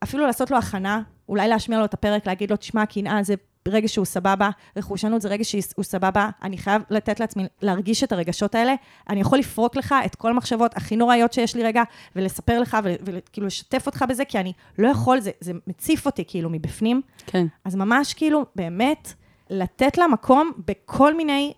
[0.03, 3.35] אפילו לעשות לו הכנה, אולי להשמיע לו את הפרק, להגיד לו, תשמע, קנאה זה
[3.69, 8.55] רגע שהוא סבבה, רכושנות זה רגע שהוא סבבה, אני חייב לתת לעצמי להרגיש את הרגשות
[8.55, 8.75] האלה.
[9.09, 11.83] אני יכול לפרוק לך את כל המחשבות הכי נוראיות שיש לי רגע,
[12.17, 16.51] ולספר לך, וכאילו לשתף אותך בזה, כי אני לא יכול, זה, זה מציף אותי כאילו
[16.51, 17.03] מבפנים.
[17.27, 17.47] כן.
[17.65, 19.13] אז ממש כאילו, באמת,
[19.51, 21.53] לתת לה מקום בכל מיני,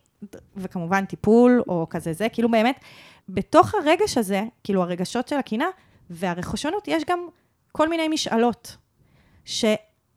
[0.56, 2.80] וכמובן טיפול או כזה זה, כאילו באמת,
[3.28, 5.66] בתוך הרגש הזה, כאילו הרגשות של הקינה
[6.10, 7.26] והרכושנות, יש גם
[7.72, 8.76] כל מיני משאלות,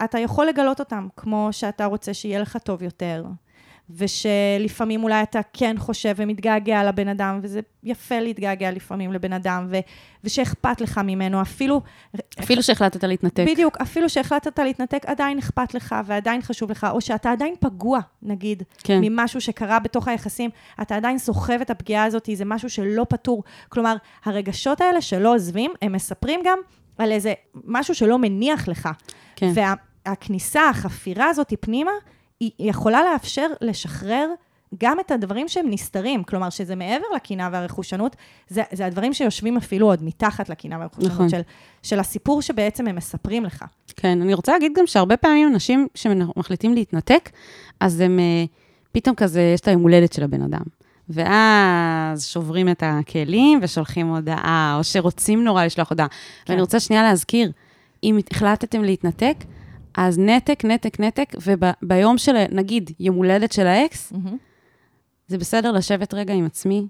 [0.01, 3.23] שאתה יכול לגלות אותן, כמו שאתה רוצה שיהיה לך טוב יותר,
[3.89, 9.79] ושלפעמים אולי אתה כן חושב ומתגעגע לבן אדם, וזה יפה להתגעגע לפעמים לבן אדם, ו-
[10.23, 11.81] ושאכפת לך ממנו, אפילו...
[12.39, 13.43] אפילו שהחלטת להתנתק.
[13.47, 18.63] בדיוק, אפילו שהחלטת להתנתק, עדיין אכפת לך ועדיין חשוב לך, או שאתה עדיין פגוע, נגיד,
[18.77, 18.99] כן.
[19.01, 20.49] ממשהו שקרה בתוך היחסים,
[20.81, 23.43] אתה עדיין סוחב את הפגיעה הזאת, זה משהו שלא פתור.
[23.69, 26.59] כלומר, הרגשות האלה שלא עוזבים, הם מספרים גם
[26.97, 27.33] על איזה
[27.65, 28.89] משהו שלא מניח לך.
[29.35, 29.51] כן.
[30.05, 31.91] והכניסה, החפירה הזאת פנימה,
[32.39, 34.29] היא יכולה לאפשר לשחרר
[34.81, 38.15] גם את הדברים שהם נסתרים, כלומר, שזה מעבר לקנאה והרכושנות,
[38.47, 41.29] זה, זה הדברים שיושבים אפילו עוד מתחת לקנאה והרכושנות, נכון.
[41.29, 41.41] של,
[41.83, 43.65] של הסיפור שבעצם הם מספרים לך.
[43.95, 47.29] כן, אני רוצה להגיד גם שהרבה פעמים אנשים שמחליטים להתנתק,
[47.79, 48.45] אז הם אה,
[48.91, 50.63] פתאום כזה, יש את היום הולדת של הבן אדם.
[51.09, 56.07] ואז שוברים את הכלים ושולחים הודעה, או שרוצים נורא לשלוח הודעה.
[56.07, 56.15] כן.
[56.53, 57.51] ואני רוצה שנייה להזכיר,
[58.03, 59.35] אם החלטתם להתנתק,
[59.97, 64.29] אז נתק, נתק, נתק, וביום של, נגיד, יום הולדת של האקס, mm-hmm.
[65.27, 66.87] זה בסדר לשבת רגע עם עצמי,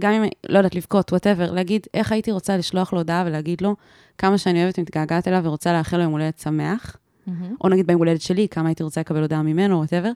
[0.00, 3.76] גם אם, לא יודעת, לבכות, whatever, להגיד איך הייתי רוצה לשלוח לו הודעה ולהגיד לו
[4.18, 7.30] כמה שאני אוהבת ומתגעגעת אליו ורוצה לאחל לו יום הולדת שמח, mm-hmm.
[7.64, 10.10] או נגיד ביום הולדת שלי, כמה הייתי רוצה לקבל הודעה ממנו, וואטאבר.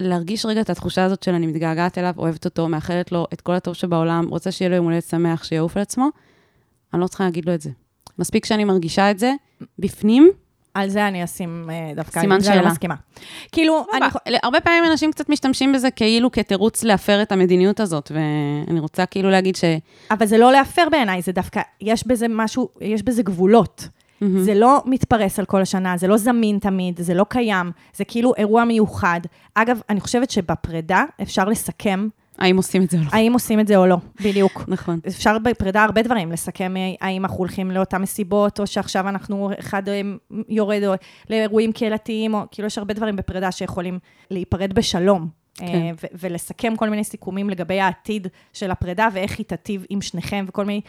[0.00, 3.54] ולהרגיש רגע את התחושה הזאת של אני מתגעגעת אליו, אוהבת אותו, מאחלת לו את כל
[3.54, 6.08] הטוב שבעולם, רוצה שיהיה לו יום הולדת שמח, שיעוף על עצמו,
[6.94, 7.70] אני לא צריכה להגיד לו את זה.
[8.18, 9.32] מספיק שאני מרגישה את זה
[9.78, 10.30] בפנים,
[10.74, 12.60] על זה אני אשים אה, דווקא, סימן שאלה.
[12.60, 12.94] אני מסכימה.
[13.52, 14.36] כאילו, אני...
[14.42, 19.30] הרבה פעמים אנשים קצת משתמשים בזה כאילו כתירוץ להפר את המדיניות הזאת, ואני רוצה כאילו
[19.30, 19.64] להגיד ש...
[20.10, 23.88] אבל זה לא להפר בעיניי, זה דווקא, יש בזה משהו, יש בזה גבולות.
[24.22, 24.38] Mm-hmm.
[24.38, 28.32] זה לא מתפרס על כל השנה, זה לא זמין תמיד, זה לא קיים, זה כאילו
[28.36, 29.20] אירוע מיוחד.
[29.54, 32.08] אגב, אני חושבת שבפרידה אפשר לסכם
[32.40, 33.08] האם עושים את זה או לא.
[33.12, 34.64] האם עושים את זה או לא, בדיוק.
[34.68, 35.00] נכון.
[35.08, 39.88] אפשר בפרידה הרבה דברים, לסכם אה, האם אנחנו הולכים לאותן מסיבות, או שעכשיו אנחנו, אחד
[39.88, 40.00] אה,
[40.48, 40.94] יורד או
[41.30, 43.98] לאירועים קהילתיים, או כאילו יש הרבה דברים בפרידה שיכולים
[44.30, 45.28] להיפרד בשלום.
[45.62, 45.94] אה, כן.
[46.02, 50.64] ו- ולסכם כל מיני סיכומים לגבי העתיד של הפרידה, ואיך היא תטיב עם שניכם, וכל
[50.64, 50.80] מיני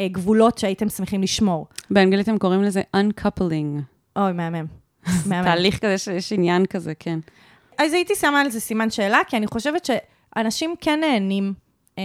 [0.00, 1.66] גבולות שהייתם שמחים לשמור.
[1.90, 3.80] באנגלית הם קוראים לזה uncoupling.
[4.16, 4.66] אוי, מהמם.
[5.26, 5.44] מהמם.
[5.44, 7.18] תהליך כזה שיש עניין כזה, כן.
[7.78, 9.90] אז הייתי שמה על זה סימן שאלה, כי אני חושבת ש...
[10.36, 11.54] אנשים כן נהנים
[11.98, 12.02] אה,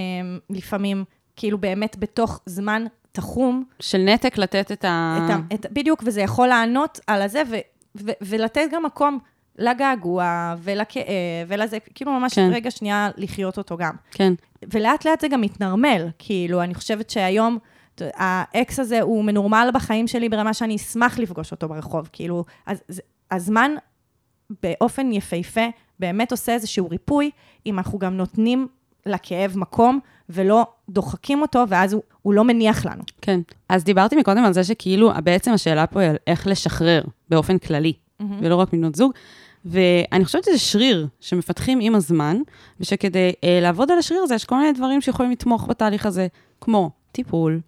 [0.49, 1.03] לפעמים,
[1.35, 3.63] כאילו באמת בתוך זמן תחום.
[3.79, 5.17] של נתק לתת את ה...
[5.17, 7.55] את ה את, בדיוק, וזה יכול לענות על הזה, ו,
[8.01, 9.19] ו, ולתת גם מקום
[9.57, 11.05] לגעגוע ולכאב
[11.47, 12.49] ולזה, כאילו ממש כן.
[12.53, 13.95] רגע שנייה לחיות אותו גם.
[14.11, 14.33] כן.
[14.73, 17.57] ולאט לאט זה גם מתנרמל, כאילו, אני חושבת שהיום...
[18.01, 22.09] האקס הזה הוא מנורמל בחיים שלי ברמה שאני אשמח לפגוש אותו ברחוב.
[22.13, 23.01] כאילו, אז,
[23.31, 23.71] הזמן
[24.63, 25.65] באופן יפהפה
[25.99, 27.31] באמת עושה איזשהו ריפוי,
[27.65, 28.67] אם אנחנו גם נותנים
[29.05, 29.99] לכאב מקום,
[30.29, 33.03] ולא דוחקים אותו, ואז הוא, הוא לא מניח לנו.
[33.21, 33.39] כן.
[33.69, 37.93] אז דיברתי מקודם על זה שכאילו, בעצם השאלה פה היא על איך לשחרר באופן כללי,
[37.93, 38.25] mm-hmm.
[38.41, 39.11] ולא רק מבנות זוג.
[39.65, 42.37] ואני חושבת שזה שריר שמפתחים עם הזמן,
[42.79, 46.27] ושכדי אה, לעבוד על השריר הזה, יש כל מיני דברים שיכולים לתמוך בתהליך הזה,
[46.61, 47.59] כמו טיפול,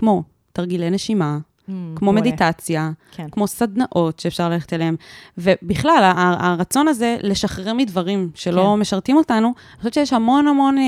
[0.00, 2.22] כמו תרגילי נשימה, Mm, כמו בואה.
[2.22, 3.30] מדיטציה, כן.
[3.30, 4.96] כמו סדנאות שאפשר ללכת אליהן.
[5.38, 8.80] ובכלל, הרצון הזה לשחרר מדברים שלא כן.
[8.80, 10.82] משרתים אותנו, אני חושבת שיש המון המון אה,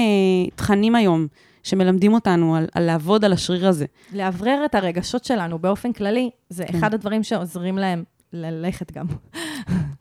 [0.55, 1.27] תכנים היום.
[1.63, 3.87] שמלמדים אותנו על, על לעבוד על השריר הזה.
[4.13, 6.79] לאוורר את הרגשות שלנו באופן כללי, זה כן.
[6.79, 9.07] אחד הדברים שעוזרים להם ללכת גם.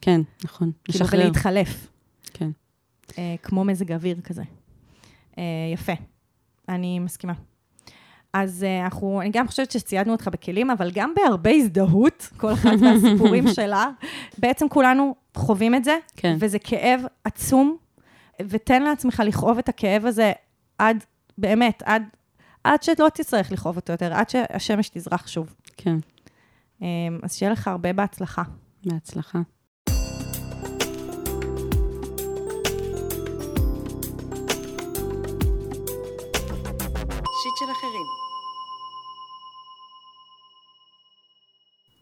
[0.01, 0.71] כן, נכון.
[0.83, 1.19] כאילו, לשחרר.
[1.21, 1.87] ולהתחלף.
[2.33, 2.49] כן.
[3.17, 4.43] אה, כמו מזג אוויר כזה.
[5.37, 5.43] אה,
[5.73, 5.93] יפה.
[6.69, 7.33] אני מסכימה.
[8.33, 12.79] אז uh, אנחנו, אני גם חושבת שציידנו אותך בכלים, אבל גם בהרבה הזדהות, כל אחת
[12.81, 13.89] מהסיפורים שלה.
[14.37, 16.37] בעצם כולנו חווים את זה, כן.
[16.39, 17.77] וזה כאב עצום,
[18.41, 20.31] ותן לעצמך לכאוב את הכאב הזה
[20.77, 21.03] עד,
[21.37, 22.03] באמת, עד,
[22.63, 25.55] עד שלא תצטרך לכאוב אותו יותר, עד שהשמש תזרח שוב.
[25.77, 25.95] כן.
[26.79, 26.83] Um,
[27.23, 28.43] אז שיהיה לך הרבה בהצלחה.
[28.85, 29.39] בהצלחה.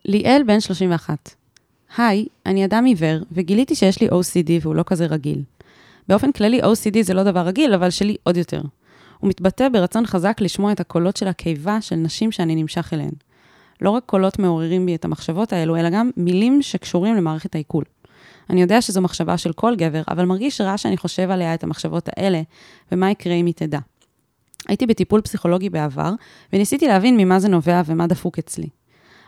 [0.10, 1.36] ליאל בן 31.
[1.98, 5.44] היי, אני אדם עיוור, וגיליתי שיש לי OCD והוא לא כזה רגיל.
[6.08, 8.62] באופן כללי, OCD זה לא דבר רגיל, אבל שלי עוד יותר.
[9.20, 13.12] הוא מתבטא ברצון חזק לשמוע את הקולות של הקיבה של נשים שאני נמשך אליהן.
[13.82, 17.84] לא רק קולות מעוררים בי את המחשבות האלו, אלא גם מילים שקשורים למערכת העיכול.
[18.50, 22.10] אני יודע שזו מחשבה של כל גבר, אבל מרגיש רע שאני חושב עליה את המחשבות
[22.18, 22.42] האלה,
[22.92, 23.80] ומה יקרה אם היא תדע.
[24.68, 26.12] הייתי בטיפול פסיכולוגי בעבר,
[26.54, 28.79] וניסיתי להבין ממה זה נובע ומה דפוק אצלי.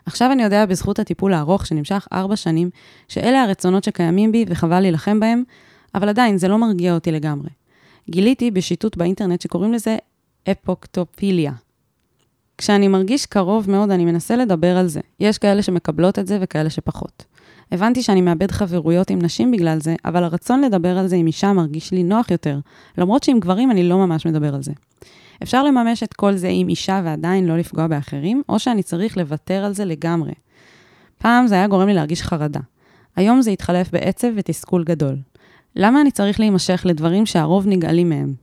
[0.06, 2.70] עכשיו אני יודע בזכות הטיפול הארוך שנמשך ארבע שנים,
[3.08, 5.44] שאלה הרצונות שקיימים בי וחבל להילחם בהם,
[5.96, 7.50] אבל עדיין זה לא מרגיע אותי לגמרי.
[8.10, 9.98] גיליתי בשיטוט באינטרנט שקוראים לזה
[10.52, 11.52] אפוקטופיליה.
[12.58, 15.00] כשאני מרגיש קרוב מאוד, אני מנסה לדבר על זה.
[15.20, 17.26] יש כאלה שמקבלות את זה וכאלה שפחות.
[17.72, 21.54] הבנתי שאני מאבד חברויות עם נשים בגלל זה, אבל הרצון לדבר על זה עם אישה
[21.54, 22.60] מרגיש לי נוח יותר,
[22.98, 24.72] למרות שעם גברים אני לא ממש מדבר על זה.
[25.44, 29.66] אפשר לממש את כל זה עם אישה ועדיין לא לפגוע באחרים, או שאני צריך לוותר
[29.66, 30.34] על זה לגמרי.
[31.18, 32.60] פעם זה היה גורם לי להרגיש חרדה.
[33.16, 35.18] היום זה התחלף בעצב ותסכול גדול.
[35.76, 38.34] למה אני צריך להימשך לדברים שהרוב נגאלים מהם?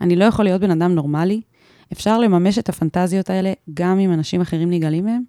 [0.00, 1.40] אני לא יכול להיות בן אדם נורמלי?
[1.92, 5.22] אפשר לממש את הפנטזיות האלה גם אם אנשים אחרים נגאלים מהם?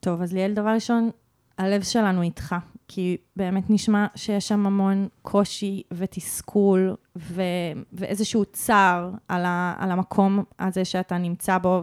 [0.00, 1.10] טוב, אז ליאל, דבר ראשון,
[1.58, 2.56] הלב שלנו איתך,
[2.88, 7.42] כי באמת נשמע שיש שם המון קושי ותסכול ו...
[7.92, 9.74] ואיזשהו צער על, ה...
[9.78, 11.82] על המקום הזה שאתה נמצא בו,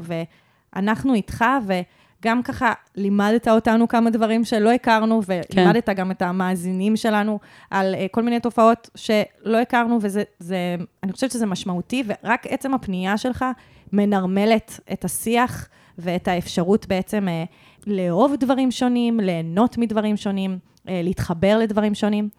[0.73, 5.93] ואנחנו איתך, וגם ככה לימדת אותנו כמה דברים שלא הכרנו, ולימדת כן.
[5.93, 7.39] גם את המאזינים שלנו
[7.71, 12.73] על uh, כל מיני תופעות שלא הכרנו, וזה, זה, אני חושבת שזה משמעותי, ורק עצם
[12.73, 13.45] הפנייה שלך
[13.93, 17.49] מנרמלת את השיח ואת האפשרות בעצם uh,
[17.87, 20.72] לאהוב דברים שונים, ליהנות מדברים שונים.
[20.89, 22.29] אה, להתחבר לדברים שונים.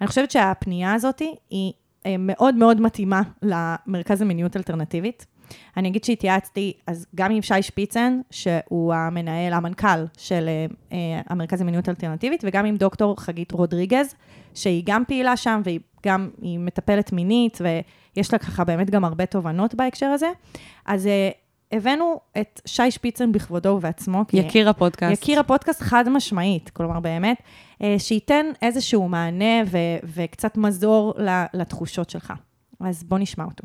[0.00, 1.72] אני חושבת שהפנייה הזאת היא
[2.06, 5.26] אה, מאוד מאוד מתאימה למרכז למיניות אלטרנטיבית.
[5.76, 10.92] אני אגיד שהתייעצתי אז גם עם שי שפיצן, שהוא המנהל, המנכ"ל של uh,
[11.26, 14.14] המרכז למיניות אלטרנטיבית, וגם עם דוקטור חגית רודריגז,
[14.54, 19.26] שהיא גם פעילה שם, והיא גם, היא מטפלת מינית, ויש לה ככה באמת גם הרבה
[19.26, 20.30] תובנות בהקשר הזה.
[20.86, 21.08] אז uh,
[21.72, 24.24] הבאנו את שי שפיצן בכבודו ובעצמו.
[24.32, 25.22] יקיר הפודקאסט.
[25.22, 27.42] יקיר הפודקאסט חד משמעית, כלומר באמת,
[27.82, 31.14] אה, שייתן איזשהו מענה ו- וקצת מזור
[31.54, 32.32] לתחושות שלך.
[32.80, 33.64] אז בוא נשמע אותו.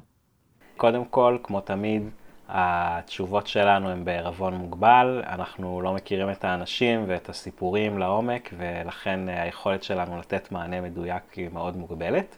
[0.77, 2.09] קודם כל, כמו תמיד,
[2.49, 9.83] התשובות שלנו הן בערבון מוגבל, אנחנו לא מכירים את האנשים ואת הסיפורים לעומק, ולכן היכולת
[9.83, 12.37] שלנו לתת מענה מדויק היא מאוד מוגבלת.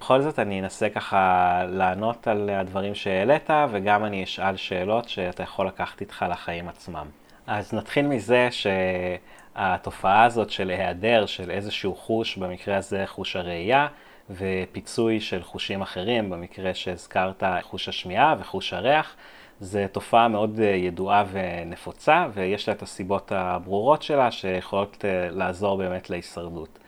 [0.00, 5.66] בכל זאת אני אנסה ככה לענות על הדברים שהעלית, וגם אני אשאל שאלות שאתה יכול
[5.66, 7.06] לקחת איתך לחיים עצמם.
[7.46, 13.86] אז נתחיל מזה שהתופעה הזאת של היעדר של איזשהו חוש, במקרה הזה חוש הראייה,
[14.30, 19.16] ופיצוי של חושים אחרים, במקרה שהזכרת חוש השמיעה וחוש הריח,
[19.60, 26.78] זו תופעה מאוד ידועה ונפוצה, ויש לה את הסיבות הברורות שלה שיכולות לעזור באמת להישרדות.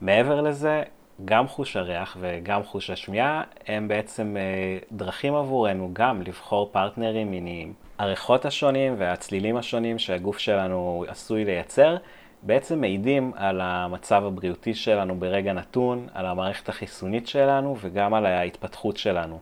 [0.00, 0.82] מעבר לזה,
[1.24, 7.72] גם חוש הריח וגם חוש השמיעה הם בעצם אה, דרכים עבורנו גם לבחור פרטנרים מיניים.
[7.98, 11.96] הריחות השונים והצלילים השונים שהגוף שלנו עשוי לייצר
[12.42, 18.96] בעצם מעידים על המצב הבריאותי שלנו ברגע נתון, על המערכת החיסונית שלנו וגם על ההתפתחות
[18.96, 19.38] שלנו.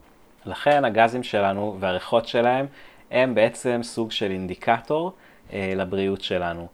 [0.47, 2.67] לכן הגזים שלנו והריחות שלהם
[3.11, 5.13] הם בעצם סוג של אינדיקטור
[5.53, 6.69] אה, לבריאות שלנו.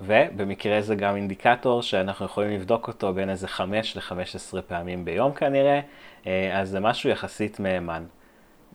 [0.00, 5.80] ובמקרה זה גם אינדיקטור שאנחנו יכולים לבדוק אותו בין איזה 5 ל-15 פעמים ביום כנראה,
[6.26, 8.04] אה, אז זה משהו יחסית מהימן.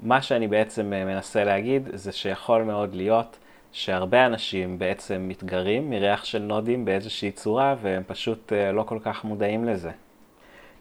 [0.03, 3.37] מה שאני בעצם אה, מנסה להגיד זה שיכול מאוד להיות
[3.71, 9.23] שהרבה אנשים בעצם מתגרים מריח של נודים באיזושהי צורה והם פשוט אה, לא כל כך
[9.23, 9.91] מודעים לזה.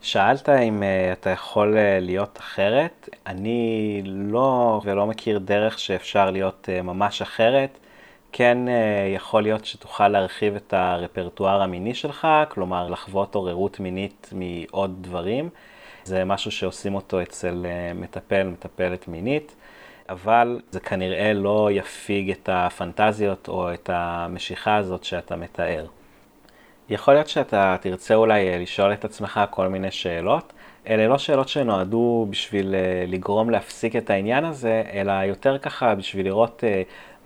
[0.02, 7.78] שאלת אם אתה יכול להיות אחרת, אני לא ולא מכיר דרך שאפשר להיות ממש אחרת.
[8.36, 14.96] כן אה, יכול להיות שתוכל להרחיב את הרפרטואר המיני שלך, כלומר לחוות עוררות מינית מעוד
[15.00, 15.48] דברים.
[16.04, 19.54] זה משהו שעושים אותו אצל אה, מטפל, מטפלת מינית,
[20.08, 25.86] אבל זה כנראה לא יפיג את הפנטזיות או את המשיכה הזאת שאתה מתאר.
[26.88, 30.52] יכול להיות שאתה תרצה אולי אה, לשאול את עצמך כל מיני שאלות.
[30.88, 32.74] אלה לא שאלות שנועדו בשביל
[33.06, 36.64] לגרום להפסיק את העניין הזה, אלא יותר ככה בשביל לראות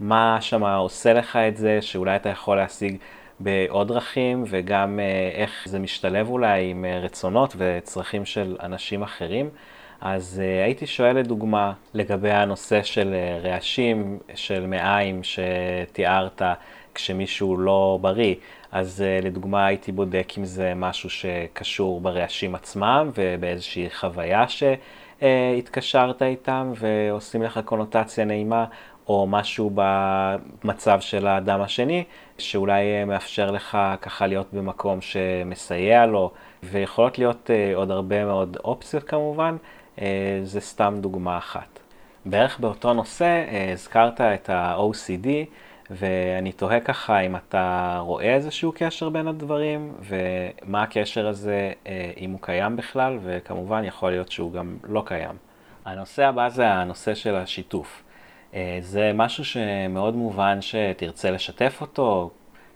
[0.01, 2.97] מה שמה עושה לך את זה, שאולי אתה יכול להשיג
[3.41, 9.51] בעוד דרכים, וגם אה, איך זה משתלב אולי עם אה, רצונות וצרכים של אנשים אחרים.
[10.01, 16.43] אז uh, הייתי שואל לדוגמה לגבי הנושא של רעשים, של מעיים שתיארת
[16.95, 18.35] כשמישהו לא בריא.
[18.73, 27.43] אז לדוגמה הייתי בודק אם זה משהו שקשור ברעשים עצמם ובאיזושהי חוויה שהתקשרת איתם ועושים
[27.43, 28.65] לך קונוטציה נעימה,
[29.09, 32.05] או משהו במצב של האדם השני,
[32.39, 36.31] שאולי מאפשר לך ככה להיות במקום שמסייע לו,
[36.63, 39.57] ויכולות להיות uh, עוד הרבה מאוד אופציות כמובן,
[39.97, 40.01] uh,
[40.43, 41.79] זה סתם דוגמה אחת.
[42.25, 45.29] בערך באותו נושא הזכרת את ה-OCD,
[45.91, 51.73] ואני תוהה ככה אם אתה רואה איזשהו קשר בין הדברים, ומה הקשר הזה,
[52.17, 55.37] אם הוא קיים בכלל, וכמובן יכול להיות שהוא גם לא קיים.
[55.85, 58.03] הנושא הבא זה הנושא של השיתוף.
[58.55, 62.31] אה, זה משהו שמאוד מובן שתרצה לשתף אותו,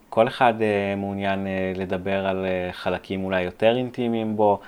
[0.08, 4.60] כל אחד אה, מעוניין אה, לדבר על חלקים אולי יותר אינטימיים בו,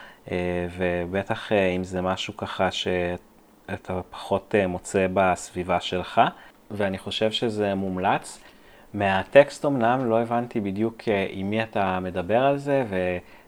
[0.77, 6.21] ובטח אם זה משהו ככה שאתה פחות מוצא בסביבה שלך,
[6.71, 8.41] ואני חושב שזה מומלץ.
[8.95, 12.85] מהטקסט אמנם לא הבנתי בדיוק עם מי אתה מדבר על זה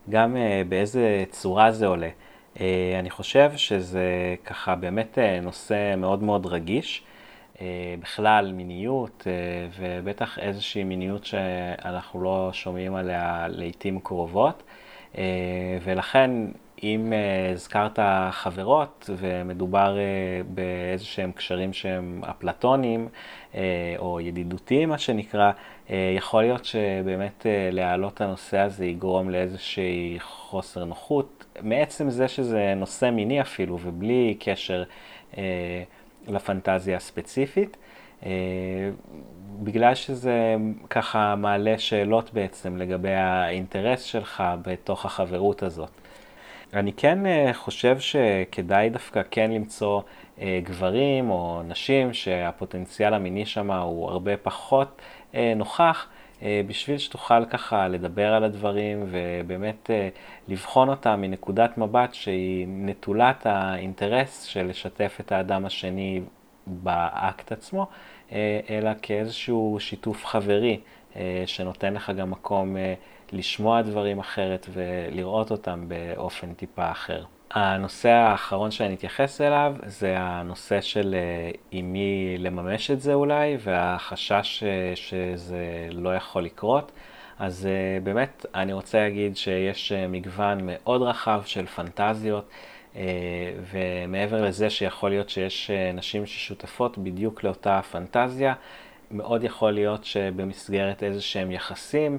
[0.08, 0.36] וגם
[0.68, 2.08] באיזה צורה זה עולה.
[3.00, 7.04] אני חושב שזה ככה באמת נושא מאוד מאוד רגיש.
[7.60, 9.32] אה, בכלל מיניות, אה,
[9.78, 14.62] ובטח איזושהי מיניות שאנחנו לא שומעים עליה לעיתים קרובות.
[15.18, 15.24] אה,
[15.84, 16.30] ולכן
[16.82, 17.12] אם
[17.52, 17.98] הזכרת
[18.30, 19.96] חברות ומדובר
[20.46, 23.08] באיזה שהם קשרים שהם אפלטוניים
[23.52, 23.56] uh,
[23.98, 25.52] או ידידותיים, מה שנקרא,
[25.90, 33.10] יכול להיות שבאמת להעלות את הנושא הזה יגרום לאיזושהי חוסר נוחות, מעצם זה שזה נושא
[33.10, 34.84] מיני אפילו ובלי קשר
[35.32, 35.36] uh,
[36.26, 37.76] לפנטזיה הספציפית.
[38.22, 38.26] Uh,
[39.62, 40.56] בגלל שזה
[40.90, 45.90] ככה מעלה שאלות בעצם לגבי האינטרס שלך בתוך החברות הזאת.
[46.74, 50.00] אני כן אה, חושב שכדאי דווקא כן למצוא
[50.40, 55.02] אה, גברים או נשים שהפוטנציאל המיני שם הוא הרבה פחות
[55.34, 56.06] אה, נוכח,
[56.42, 59.90] בשביל שתוכל ככה לדבר על הדברים ובאמת
[60.48, 66.20] לבחון אותם מנקודת מבט שהיא נטולת האינטרס של לשתף את האדם השני
[66.66, 67.86] באקט עצמו,
[68.70, 70.80] אלא כאיזשהו שיתוף חברי
[71.46, 72.76] שנותן לך גם מקום
[73.32, 77.24] לשמוע דברים אחרת ולראות אותם באופן טיפה אחר.
[77.50, 83.56] הנושא האחרון שאני אתייחס אליו זה הנושא של אה, עם מי לממש את זה אולי,
[83.60, 86.92] והחשש אה, שזה לא יכול לקרות.
[87.38, 92.48] אז אה, באמת, אני רוצה להגיד שיש מגוון מאוד רחב של פנטזיות,
[93.70, 98.54] ומעבר לזה שיכול להיות שיש נשים ששותפות בדיוק לאותה פנטזיה,
[99.10, 102.18] מאוד יכול להיות שבמסגרת איזה שהם יחסים,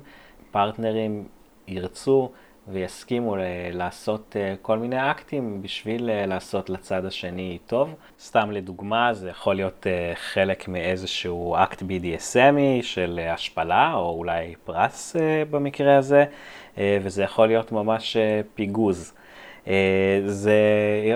[0.51, 1.27] פרטנרים
[1.67, 2.31] ירצו
[2.67, 3.35] ויסכימו
[3.71, 7.95] לעשות אה, כל מיני אקטים בשביל אה, לעשות לצד השני טוב.
[8.19, 15.15] סתם לדוגמה, זה יכול להיות אה, חלק מאיזשהו אקט BDSMי של השפלה, או אולי פרס
[15.49, 16.25] במקרה הזה,
[16.77, 18.17] וזה יכול להיות ממש
[18.55, 19.13] פיגוז.
[20.25, 20.61] זה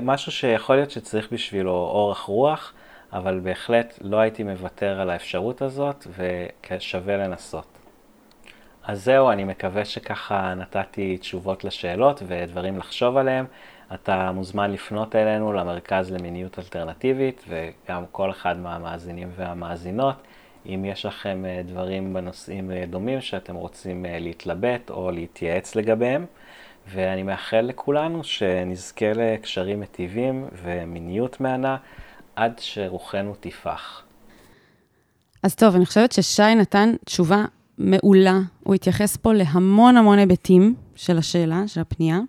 [0.02, 2.74] משהו שיכול להיות שצריך בשבילו אורך רוח,
[3.14, 7.71] אבל בהחלט לא הייתי מוותר על האפשרות הזאת, ושווה לנסות.
[8.84, 13.46] אז זהו, אני מקווה שככה נתתי תשובות לשאלות ודברים לחשוב עליהם.
[13.94, 20.16] אתה מוזמן לפנות אלינו למרכז למיניות אלטרנטיבית, וגם כל אחד מהמאזינים והמאזינות,
[20.66, 26.26] אם יש לכם אה, דברים בנושאים אה, דומים שאתם רוצים אה, להתלבט או להתייעץ לגביהם.
[26.88, 31.78] ואני מאחל לכולנו שנזכה לקשרים מטיבים ומיניות מהנה
[32.36, 34.04] עד שרוחנו תפח.
[35.44, 37.46] אז טוב, אני חושבת ששי נתן תשובה
[37.82, 38.40] מעולה.
[38.64, 42.20] הוא התייחס פה להמון המון היבטים של השאלה, של הפנייה,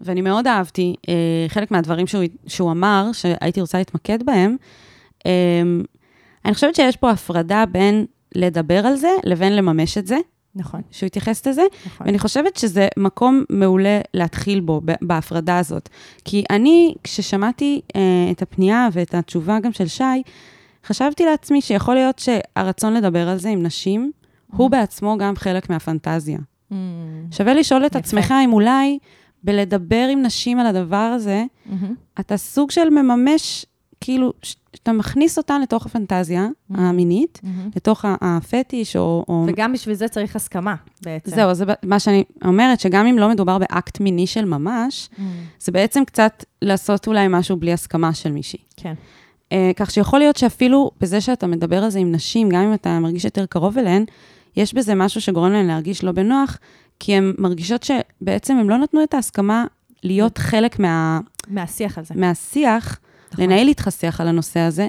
[0.00, 1.14] ואני מאוד אהבתי אה,
[1.48, 4.56] חלק מהדברים שהוא, שהוא אמר, שהייתי רוצה להתמקד בהם.
[5.26, 5.62] אה,
[6.44, 10.16] אני חושבת שיש פה הפרדה בין לדבר על זה לבין לממש את זה.
[10.56, 10.80] נכון.
[10.90, 12.06] שהוא התייחס לזה, נכון.
[12.06, 15.88] ואני חושבת שזה מקום מעולה להתחיל בו, בהפרדה הזאת.
[16.24, 18.00] כי אני, כששמעתי אה,
[18.30, 20.22] את הפנייה ואת התשובה גם של שי,
[20.86, 24.12] חשבתי לעצמי שיכול להיות שהרצון לדבר על זה עם נשים,
[24.56, 26.38] הוא בעצמו גם חלק מהפנטזיה.
[26.72, 26.74] Mm.
[27.30, 28.98] שווה לשאול את עצמך אם אולי
[29.44, 31.72] בלדבר עם נשים על הדבר הזה, mm-hmm.
[32.20, 33.66] אתה סוג של מממש,
[34.00, 36.80] כאילו, שאתה מכניס אותן לתוך הפנטזיה mm-hmm.
[36.80, 37.76] המינית, mm-hmm.
[37.76, 39.44] לתוך הפטיש, או, או...
[39.48, 41.30] וגם בשביל זה צריך הסכמה, בעצם.
[41.30, 45.20] זהו, זה מה שאני אומרת, שגם אם לא מדובר באקט מיני של ממש, mm.
[45.60, 48.58] זה בעצם קצת לעשות אולי משהו בלי הסכמה של מישהי.
[48.76, 48.94] כן.
[49.50, 52.98] Uh, כך שיכול להיות שאפילו בזה שאתה מדבר על זה עם נשים, גם אם אתה
[52.98, 54.04] מרגיש יותר קרוב אליהן,
[54.56, 56.58] יש בזה משהו שגורם להן להרגיש לא בנוח,
[57.00, 59.64] כי הן מרגישות שבעצם הן לא נתנו את ההסכמה
[60.02, 61.20] להיות חלק מה...
[61.48, 62.14] מהשיח הזה.
[62.16, 62.98] מהשיח,
[63.32, 63.44] נכון.
[63.44, 64.88] לנהל איתך שיח על הנושא הזה,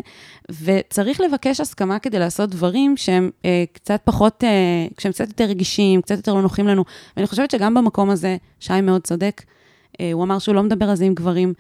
[0.64, 6.02] וצריך לבקש הסכמה כדי לעשות דברים שהם אה, קצת פחות, אה, שהם קצת יותר רגישים,
[6.02, 6.84] קצת יותר לא נוחים לנו.
[7.18, 9.42] ואני חושבת שגם במקום הזה, שי מאוד צודק,
[10.00, 11.54] אה, הוא אמר שהוא לא מדבר על זה עם גברים.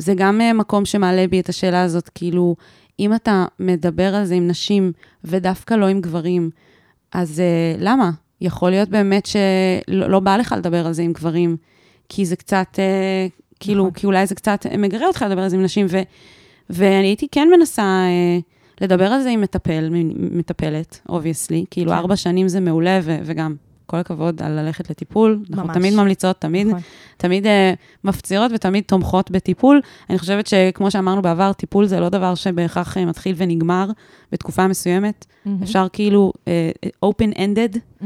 [0.00, 2.56] זה גם אה, מקום שמעלה בי את השאלה הזאת, כאילו,
[3.00, 4.92] אם אתה מדבר על זה עם נשים
[5.24, 6.50] ודווקא לא עם גברים,
[7.12, 8.10] אז uh, למה?
[8.40, 11.56] יכול להיות באמת שלא לא בא לך לדבר על זה עם גברים,
[12.08, 13.94] כי זה קצת, uh, כאילו, נכון.
[13.94, 16.00] כי אולי זה קצת מגרה אותך לדבר על זה עם נשים, ו,
[16.70, 18.04] ואני הייתי כן מנסה
[18.38, 18.42] uh,
[18.80, 21.96] לדבר על זה עם מטפל, מטפלת, obviously, כאילו, כן.
[21.96, 23.54] ארבע שנים זה מעולה, ו, וגם
[23.90, 25.36] כל הכבוד על ללכת לטיפול.
[25.36, 25.58] ממש.
[25.58, 26.80] אנחנו תמיד ממליצות, תמיד, נכון.
[27.16, 27.48] תמיד uh,
[28.04, 29.80] מפצירות ותמיד תומכות בטיפול.
[30.10, 33.90] אני חושבת שכמו שאמרנו בעבר, טיפול זה לא דבר שבהכרח uh, מתחיל ונגמר
[34.32, 35.26] בתקופה מסוימת.
[35.26, 35.50] Mm-hmm.
[35.62, 38.04] אפשר כאילו uh, open-ended, mm-hmm.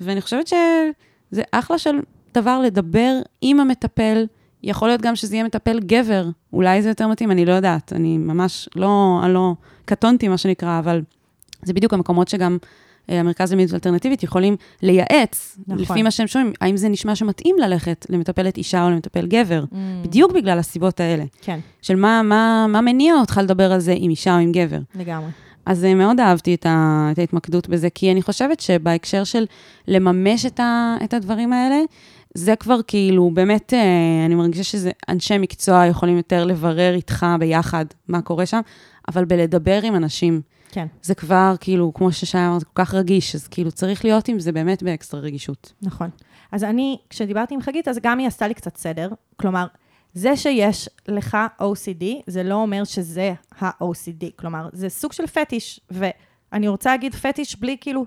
[0.00, 2.00] ואני חושבת שזה אחלה של
[2.34, 4.26] דבר לדבר עם המטפל.
[4.62, 7.92] יכול להיות גם שזה יהיה מטפל גבר, אולי זה יותר מתאים, אני לא יודעת.
[7.92, 11.02] אני ממש לא, אני לא, קטונתי, מה שנקרא, אבל
[11.62, 12.68] זה בדיוק המקומות שגם אה,
[13.08, 15.82] המרכז למיניות אלטרנטיבית יכולים לייעץ, נכון.
[15.82, 19.74] לפי מה שהם שומעים, האם זה נשמע שמתאים ללכת למטפלת אישה או למטפל גבר, mm.
[20.02, 21.24] בדיוק בגלל הסיבות האלה.
[21.42, 21.58] כן.
[21.82, 24.78] של מה, מה, מה מניע אותך לדבר על זה עם אישה או עם גבר.
[24.94, 25.30] לגמרי.
[25.66, 29.44] אז אה, מאוד אהבתי את, ה, את ההתמקדות בזה, כי אני חושבת שבהקשר של
[29.88, 31.76] לממש את, ה, את הדברים האלה,
[32.34, 37.84] זה כבר כאילו, באמת, אה, אני מרגישה שזה אנשי מקצוע יכולים יותר לברר איתך ביחד
[38.08, 38.60] מה קורה שם,
[39.08, 40.40] אבל בלדבר עם אנשים.
[40.72, 40.86] כן.
[41.02, 44.38] זה כבר, כאילו, כמו ששי אמר, זה כל כך רגיש, אז כאילו, צריך להיות עם
[44.38, 45.72] זה באמת באקסטרה רגישות.
[45.82, 46.10] נכון.
[46.52, 49.08] אז אני, כשדיברתי עם חגית, אז גם היא עשתה לי קצת סדר.
[49.36, 49.66] כלומר,
[50.14, 54.24] זה שיש לך OCD, זה לא אומר שזה ה-OCD.
[54.36, 58.04] כלומר, זה סוג של פטיש, ואני רוצה להגיד פטיש בלי כאילו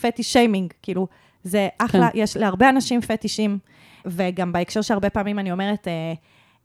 [0.00, 1.06] פטיש שיימינג, כאילו,
[1.42, 2.18] זה אחלה, כן.
[2.18, 3.58] יש להרבה אנשים פטישים,
[4.06, 6.12] וגם בהקשר שהרבה פעמים אני אומרת, אה,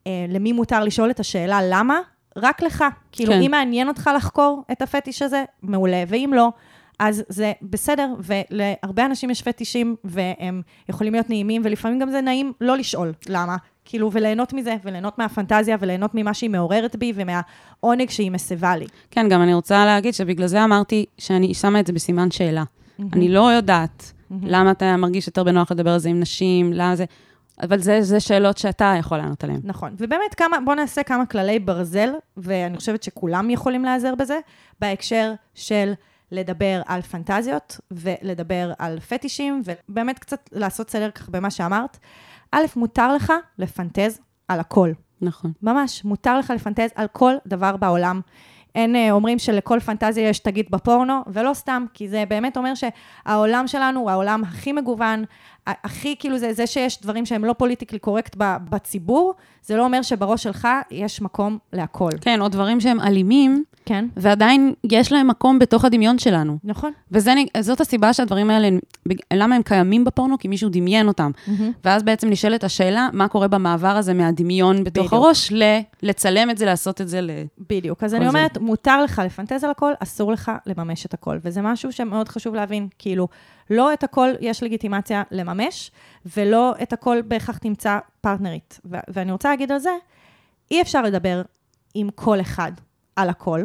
[0.07, 1.99] אה, למי מותר לשאול את השאלה למה?
[2.37, 2.83] רק לך.
[3.11, 3.41] כאילו, כן.
[3.41, 6.49] אם מעניין אותך לחקור את הפטיש הזה, מעולה, ואם לא,
[6.99, 12.53] אז זה בסדר, ולהרבה אנשים יש פטישים, והם יכולים להיות נעימים, ולפעמים גם זה נעים
[12.61, 13.57] לא לשאול למה.
[13.85, 18.85] כאילו, וליהנות מזה, וליהנות מהפנטזיה, וליהנות ממה שהיא מעוררת בי, ומהעונג שהיא מסבה לי.
[19.11, 22.63] כן, גם אני רוצה להגיד שבגלל זה אמרתי שאני שמה את זה בסימן שאלה.
[22.63, 23.03] Mm-hmm.
[23.13, 24.35] אני לא יודעת mm-hmm.
[24.41, 27.05] למה אתה מרגיש יותר בנוח לדבר על זה עם נשים, למה זה...
[27.61, 29.59] אבל זה, זה שאלות שאתה יכול לענות עליהן.
[29.63, 29.95] נכון.
[29.97, 34.39] ובאמת, כמה, בוא נעשה כמה כללי ברזל, ואני חושבת שכולם יכולים להיעזר בזה,
[34.79, 35.93] בהקשר של
[36.31, 41.97] לדבר על פנטזיות, ולדבר על פטישים, ובאמת קצת לעשות סדר כך במה שאמרת.
[42.51, 44.91] א', מותר לך לפנטז על הכל.
[45.21, 45.51] נכון.
[45.61, 48.21] ממש, מותר לך לפנטז על כל דבר בעולם.
[48.75, 53.67] אין אה, אומרים שלכל פנטזיה יש תגית בפורנו, ולא סתם, כי זה באמת אומר שהעולם
[53.67, 55.23] שלנו הוא העולם הכי מגוון,
[55.67, 58.35] הכי, כאילו, זה, זה שיש דברים שהם לא פוליטיקלי קורקט
[58.69, 59.33] בציבור,
[59.63, 62.09] זה לא אומר שבראש שלך יש מקום להכל.
[62.21, 64.05] כן, או דברים שהם אלימים, כן.
[64.17, 66.57] ועדיין יש להם מקום בתוך הדמיון שלנו.
[66.63, 66.91] נכון.
[67.11, 68.69] וזאת הסיבה שהדברים האלה,
[69.33, 70.37] למה הם קיימים בפורנו?
[70.37, 71.31] כי מישהו דמיין אותם.
[71.35, 71.51] Mm-hmm.
[71.85, 75.13] ואז בעצם נשאלת השאלה, מה קורה במעבר הזה מהדמיון בתוך בדיוק.
[75.13, 77.29] הראש, ל- לצלם את זה, לעשות את זה ל...
[77.69, 78.03] בדיוק.
[78.03, 81.37] אז אני אומרת, מותר לך לפנטז על הכל, אסור לך לממש את הכל.
[81.43, 83.27] וזה משהו שמאוד חשוב להבין, כאילו,
[83.69, 85.91] לא את הכל יש לגיטימציה לממש,
[86.35, 88.79] ולא את הכל בהכרח תמצא פרטנרית.
[88.85, 89.91] ו- ואני רוצה להגיד על זה,
[90.71, 91.41] אי אפשר לדבר
[91.93, 92.71] עם כל אחד
[93.15, 93.63] על הכל,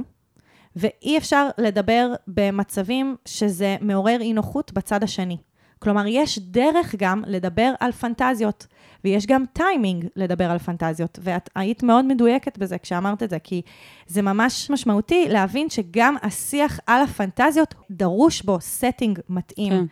[0.76, 5.36] ואי אפשר לדבר במצבים שזה מעורר אי נוחות בצד השני.
[5.78, 8.66] כלומר, יש דרך גם לדבר על פנטזיות,
[9.04, 13.62] ויש גם טיימינג לדבר על פנטזיות, ואת היית מאוד מדויקת בזה כשאמרת את זה, כי
[14.06, 19.72] זה ממש משמעותי להבין שגם השיח על הפנטזיות, דרוש בו setting מתאים.
[19.72, 19.84] כן.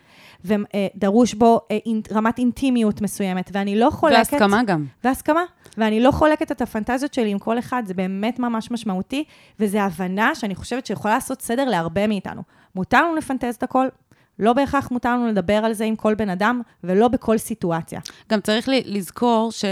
[0.45, 1.77] ודרוש בו אה,
[2.11, 4.17] רמת אינטימיות מסוימת, ואני לא חולקת...
[4.17, 4.85] והסכמה גם.
[5.03, 5.43] והסכמה.
[5.77, 9.23] ואני לא חולקת את הפנטזיות שלי עם כל אחד, זה באמת ממש משמעותי,
[9.59, 12.41] וזו הבנה שאני חושבת שיכולה לעשות סדר להרבה מאיתנו.
[12.75, 13.87] מותר לנו לפנטז את הכל,
[14.39, 17.99] לא בהכרח מותר לנו לדבר על זה עם כל בן אדם, ולא בכל סיטואציה.
[18.31, 19.65] גם צריך לזכור ש...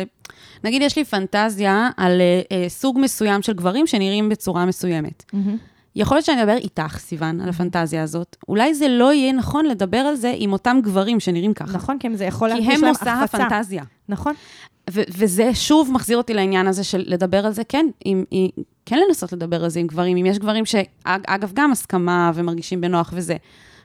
[0.64, 5.24] נגיד, יש לי פנטזיה על uh, סוג מסוים של גברים שנראים בצורה מסוימת.
[5.32, 5.74] Mm-hmm.
[5.96, 8.36] יכול להיות שאני אדבר איתך, סיוון, על הפנטזיה הזאת.
[8.48, 11.74] אולי זה לא יהיה נכון לדבר על זה עם אותם גברים שנראים ככה.
[11.74, 13.04] נכון, כי זה יכול להרגיש להם הפצה.
[13.04, 13.84] כי הם מושא הפנטזיה.
[14.10, 14.34] נכון.
[14.90, 18.48] ו- וזה שוב מחזיר אותי לעניין הזה של לדבר על זה, כן, עם, עם,
[18.86, 23.14] כן לנסות לדבר על זה עם גברים, אם יש גברים שאגב, גם הסכמה ומרגישים בנוח
[23.16, 23.36] וזה.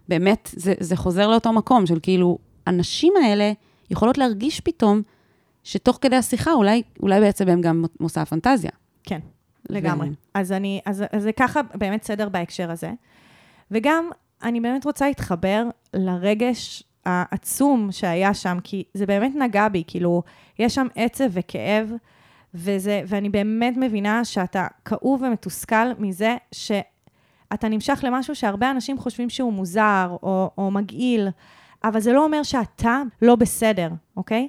[0.09, 3.53] באמת, זה, זה חוזר לאותו מקום של כאילו, הנשים האלה
[3.91, 5.03] יכולות להרגיש פתאום
[5.65, 8.71] שתוך כדי השיחה, אולי, אולי בעצם הם גם מושא הפנטזיה.
[9.05, 9.21] כן,
[9.69, 10.09] לגמרי.
[10.09, 10.13] ו...
[10.35, 12.93] אז אני, אז, אז זה ככה באמת סדר בהקשר הזה.
[13.71, 14.11] וגם,
[14.43, 20.23] אני באמת רוצה להתחבר לרגש העצום שהיה שם, כי זה באמת נגע בי, כאילו,
[20.59, 21.93] יש שם עצב וכאב,
[22.55, 26.37] וזה, ואני באמת מבינה שאתה כאוב ומתוסכל מזה
[27.53, 31.29] שאתה נמשך למשהו שהרבה אנשים חושבים שהוא מוזר או, או מגעיל,
[31.85, 34.49] אבל זה לא אומר שאתה לא בסדר, אוקיי?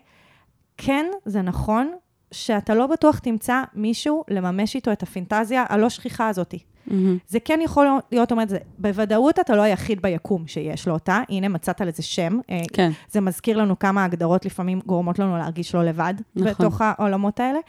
[0.78, 1.92] כן, זה נכון
[2.32, 6.60] שאתה לא בטוח תמצא מישהו לממש איתו את הפנטזיה הלא שכיחה הזאתי.
[6.88, 6.92] Mm-hmm.
[7.28, 11.48] זה כן יכול להיות, אומרת, זה, בוודאות אתה לא היחיד ביקום שיש לו אותה, הנה
[11.48, 12.40] מצאת לזה שם.
[12.50, 12.92] אה, כן.
[13.12, 16.52] זה מזכיר לנו כמה הגדרות לפעמים גורמות לנו להרגיש לא לבד, נכון.
[16.52, 17.60] בתוך העולמות האלה.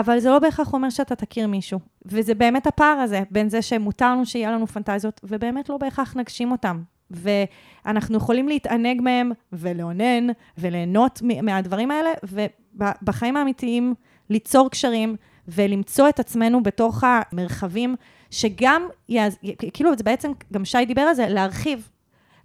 [0.00, 1.78] אבל זה לא בהכרח אומר שאתה תכיר מישהו.
[2.04, 6.52] וזה באמת הפער הזה, בין זה שמותר לנו שיהיה לנו פנטזיות, ובאמת לא בהכרח נגשים
[6.52, 6.82] אותם.
[7.10, 10.26] ואנחנו יכולים להתענג מהם, ולאונן,
[10.58, 13.94] וליהנות מהדברים האלה, ובחיים האמיתיים
[14.30, 15.16] ליצור קשרים,
[15.48, 17.96] ולמצוא את עצמנו בתוך המרחבים
[18.30, 19.38] שגם, יעז...
[19.72, 21.88] כאילו זה בעצם, גם שי דיבר על זה, להרחיב.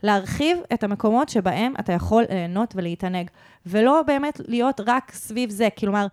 [0.04, 3.30] להרחיב את המקומות שבהם אתה יכול ליהנות ולהתענג,
[3.66, 5.68] ולא באמת להיות רק סביב זה.
[5.80, 6.08] כלומר,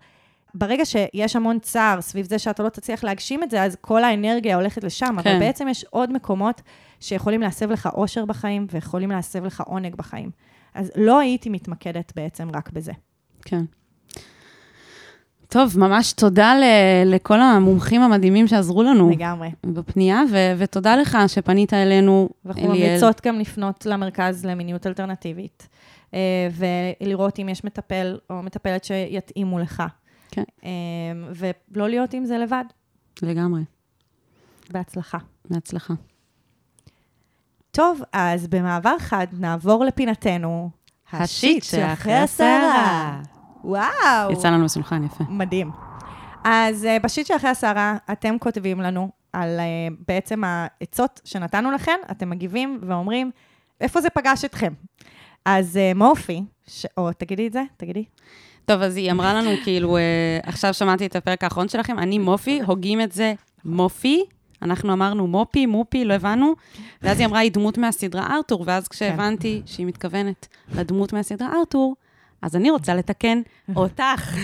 [0.53, 4.55] ברגע שיש המון צער סביב זה שאתה לא תצליח להגשים את זה, אז כל האנרגיה
[4.55, 5.29] הולכת לשם, כן.
[5.29, 6.61] אבל בעצם יש עוד מקומות
[6.99, 10.29] שיכולים להסב לך אושר בחיים, ויכולים להסב לך עונג בחיים.
[10.75, 12.91] אז לא הייתי מתמקדת בעצם רק בזה.
[13.41, 13.61] כן.
[15.47, 19.09] טוב, ממש תודה ל- לכל המומחים המדהימים שעזרו לנו.
[19.09, 19.49] לגמרי.
[19.65, 22.55] בפנייה, ו- ותודה לך שפנית אלינו, אליאל.
[22.57, 25.67] ואנחנו ממליצות גם לפנות למרכז למיניות אלטרנטיבית.
[26.51, 29.83] ולראות אם יש מטפל או מטפלת שיתאימו לך.
[30.31, 30.43] כן.
[31.35, 32.65] ולא להיות עם זה לבד.
[33.21, 33.61] לגמרי.
[34.69, 35.17] בהצלחה.
[35.49, 35.93] בהצלחה.
[37.71, 40.69] טוב, אז במעבר חד נעבור לפינתנו.
[41.11, 43.21] השיט שאחרי הסערה.
[43.63, 44.31] וואו.
[44.31, 45.23] יצא לנו מסונכן, יפה.
[45.29, 45.71] מדהים.
[46.43, 52.29] אז uh, בשיט שאחרי הסערה, אתם כותבים לנו על uh, בעצם העצות שנתנו לכם, אתם
[52.29, 53.31] מגיבים ואומרים,
[53.81, 54.73] איפה זה פגש אתכם?
[55.45, 56.85] אז uh, מורפי, ש...
[56.97, 58.05] או תגידי את זה, תגידי.
[58.69, 62.61] טוב, אז היא אמרה לנו, כאילו, uh, עכשיו שמעתי את הפרק האחרון שלכם, אני מופי,
[62.65, 63.33] הוגים את זה
[63.65, 64.23] מופי,
[64.61, 66.53] אנחנו אמרנו מופי, מופי, לא הבנו,
[67.01, 71.95] ואז היא אמרה, היא דמות מהסדרה ארתור, ואז כשהבנתי שהיא מתכוונת לדמות מהסדרה ארתור,
[72.41, 73.41] אז אני רוצה לתקן
[73.75, 74.37] אותך,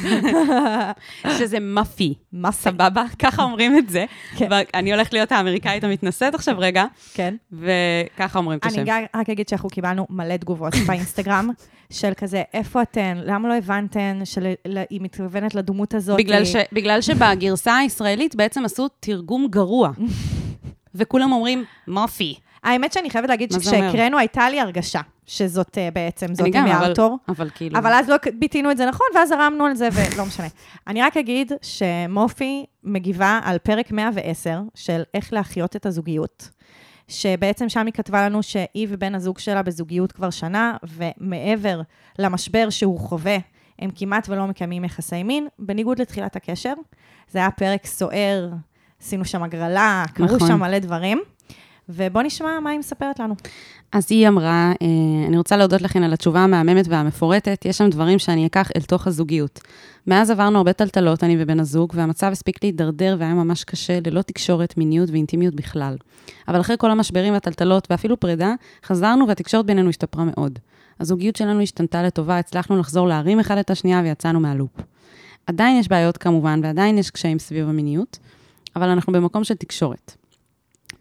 [1.37, 2.13] שזה מפי.
[2.33, 2.57] מפי.
[2.57, 3.03] סבבה?
[3.19, 4.05] ככה אומרים את זה.
[4.37, 4.47] כן.
[4.51, 6.85] ואני הולכת להיות האמריקאית המתנשאת עכשיו רגע.
[7.13, 7.35] כן.
[7.51, 8.81] וככה אומרים את השם.
[8.81, 11.49] אני רק אגיד שאנחנו קיבלנו מלא תגובות באינסטגרם,
[11.89, 13.17] של כזה, איפה אתן?
[13.25, 16.17] למה לא הבנתן שהיא מתכוונת לדמות הזאת?
[16.17, 19.91] בגלל, ש, בגלל שבגרסה הישראלית בעצם עשו תרגום גרוע.
[20.95, 22.35] וכולם אומרים, מופי.
[22.63, 27.17] האמת שאני חייבת להגיד שכשהקראנו, הייתה לי הרגשה שזאת uh, בעצם, זאת עם הארתור.
[27.27, 27.79] אבל, אבל כאילו...
[27.79, 30.47] אבל אז לא ביטאנו את זה נכון, ואז הרמנו על זה, ולא משנה.
[30.87, 36.49] אני רק אגיד שמופי מגיבה על פרק 110 של איך להחיות את הזוגיות.
[37.07, 41.81] שבעצם שם היא כתבה לנו שהיא ובן הזוג שלה בזוגיות כבר שנה, ומעבר
[42.19, 43.37] למשבר שהוא חווה,
[43.79, 46.73] הם כמעט ולא מקיימים יחסי מין, בניגוד לתחילת הקשר.
[47.31, 48.49] זה היה פרק סוער,
[49.01, 50.47] עשינו שם הגרלה, קרו נכון.
[50.47, 51.21] שם מלא דברים.
[51.89, 53.35] ובואו נשמע מה היא מספרת לנו.
[53.91, 58.19] אז היא אמרה, אה, אני רוצה להודות לכן על התשובה המהממת והמפורטת, יש שם דברים
[58.19, 59.59] שאני אקח אל תוך הזוגיות.
[60.07, 64.77] מאז עברנו הרבה טלטלות, אני ובן הזוג, והמצב הספיק להידרדר והיה ממש קשה, ללא תקשורת,
[64.77, 65.95] מיניות ואינטימיות בכלל.
[66.47, 68.53] אבל אחרי כל המשברים והטלטלות, ואפילו פרידה,
[68.85, 70.59] חזרנו והתקשורת בינינו השתפרה מאוד.
[70.99, 74.71] הזוגיות שלנו השתנתה לטובה, הצלחנו לחזור להרים אחד את השנייה ויצאנו מהלופ.
[75.47, 78.19] עדיין יש בעיות כמובן, ועדיין יש קשיים סביב המיניות,
[78.75, 80.24] אבל אנחנו במקום של תקשורת.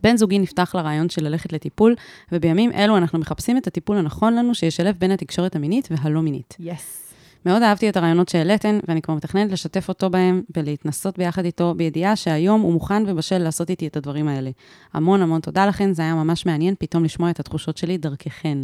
[0.05, 1.95] בן זוגי נפתח לרעיון של ללכת לטיפול,
[2.33, 6.57] ובימים אלו אנחנו מחפשים את הטיפול הנכון לנו, שישלב בין התקשורת המינית והלא מינית.
[6.61, 6.71] יס.
[6.71, 7.05] Yes.
[7.47, 12.17] מאוד אהבתי את הרעיונות שהעליתן, ואני כבר מתכננת לשתף אותו בהם ולהתנסות ביחד איתו, בידיעה
[12.17, 14.51] שהיום הוא מוכן ובשל לעשות איתי את הדברים האלה.
[14.93, 18.59] המון המון תודה לכן, זה היה ממש מעניין פתאום לשמוע את התחושות שלי דרככן.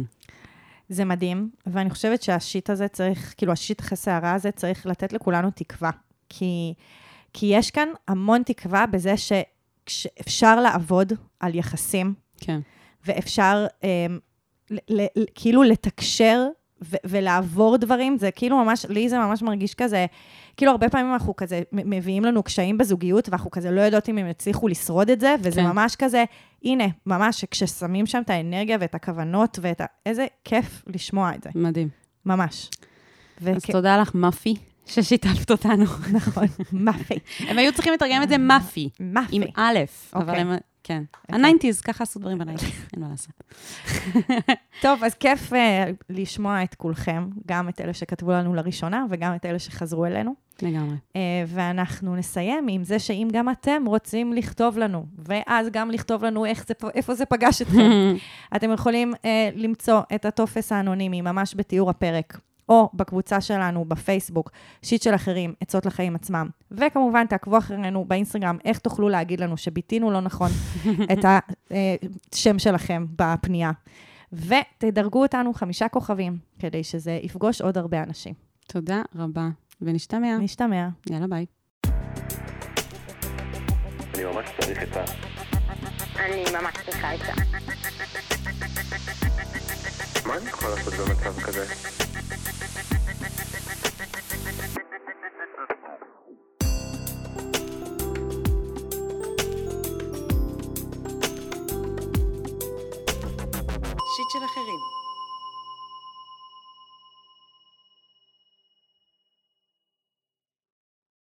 [0.89, 5.49] זה מדהים, ואני חושבת שהשיט הזה צריך, כאילו השיט אחרי סערה הזה צריך לתת לכולנו
[5.55, 5.91] תקווה.
[6.29, 6.73] כי,
[7.33, 9.31] כי יש כאן המון תקווה בזה ש...
[9.87, 12.59] שאפשר לעבוד על יחסים, כן.
[13.05, 13.85] ואפשר um,
[14.71, 16.47] ל- ל- כאילו לתקשר
[16.83, 20.05] ו- ולעבור דברים, זה כאילו ממש, לי זה ממש מרגיש כזה,
[20.57, 24.27] כאילו הרבה פעמים אנחנו כזה, מביאים לנו קשיים בזוגיות, ואנחנו כזה לא יודעות אם הם
[24.27, 25.67] יצליחו לשרוד את זה, וזה כן.
[25.67, 26.23] ממש כזה,
[26.63, 29.85] הנה, ממש, כששמים שם את האנרגיה ואת הכוונות ואת ה...
[30.05, 31.49] איזה כיף לשמוע את זה.
[31.55, 31.89] מדהים.
[32.25, 32.69] ממש.
[33.41, 33.71] אז וכ...
[33.71, 34.55] תודה לך, מפי.
[34.85, 35.85] ששיתפת אותנו.
[36.13, 36.43] נכון,
[36.85, 37.19] מאפי.
[37.39, 38.89] הם היו צריכים לתרגם את זה מאפי.
[38.99, 39.35] מאפי.
[39.35, 39.79] עם א',
[40.13, 40.41] אבל אוקיי.
[40.41, 40.51] הם...
[40.83, 41.03] כן.
[41.23, 41.35] אוקיי.
[41.35, 43.43] ה nineties, ככה עשו דברים ב nineties, אין מה לעשות.
[44.81, 45.55] טוב, אז כיף אה,
[46.09, 50.33] לשמוע את כולכם, גם את אלה שכתבו לנו לראשונה וגם את אלה שחזרו אלינו.
[50.61, 50.95] לגמרי.
[51.13, 51.17] אה,
[51.47, 56.73] ואנחנו נסיים עם זה שאם גם אתם רוצים לכתוב לנו, ואז גם לכתוב לנו זה,
[56.93, 57.89] איפה זה פגש אתכם,
[58.55, 59.17] אתם יכולים uh,
[59.55, 62.37] למצוא את הטופס האנונימי ממש בתיאור הפרק.
[62.71, 64.51] או בקבוצה שלנו בפייסבוק,
[64.81, 66.49] שיט של אחרים, עצות לחיים עצמם.
[66.71, 70.49] וכמובן, תעקבו אחרינו באינסטגרם, איך תוכלו להגיד לנו שביטינו לא נכון
[71.13, 71.25] את
[72.33, 73.71] השם שלכם בפנייה.
[74.33, 78.33] ותדרגו אותנו חמישה כוכבים, כדי שזה יפגוש עוד הרבה אנשים.
[78.67, 79.49] תודה רבה,
[79.81, 80.37] ונשתמע.
[80.37, 80.87] נשתמע.
[81.09, 81.45] יאללה, ביי.
[84.15, 85.03] אני ממש צריך עצה.
[86.19, 87.33] אני ממש צריכה עצה.
[90.31, 91.65] מה אני יכול לעשות במצב כזה?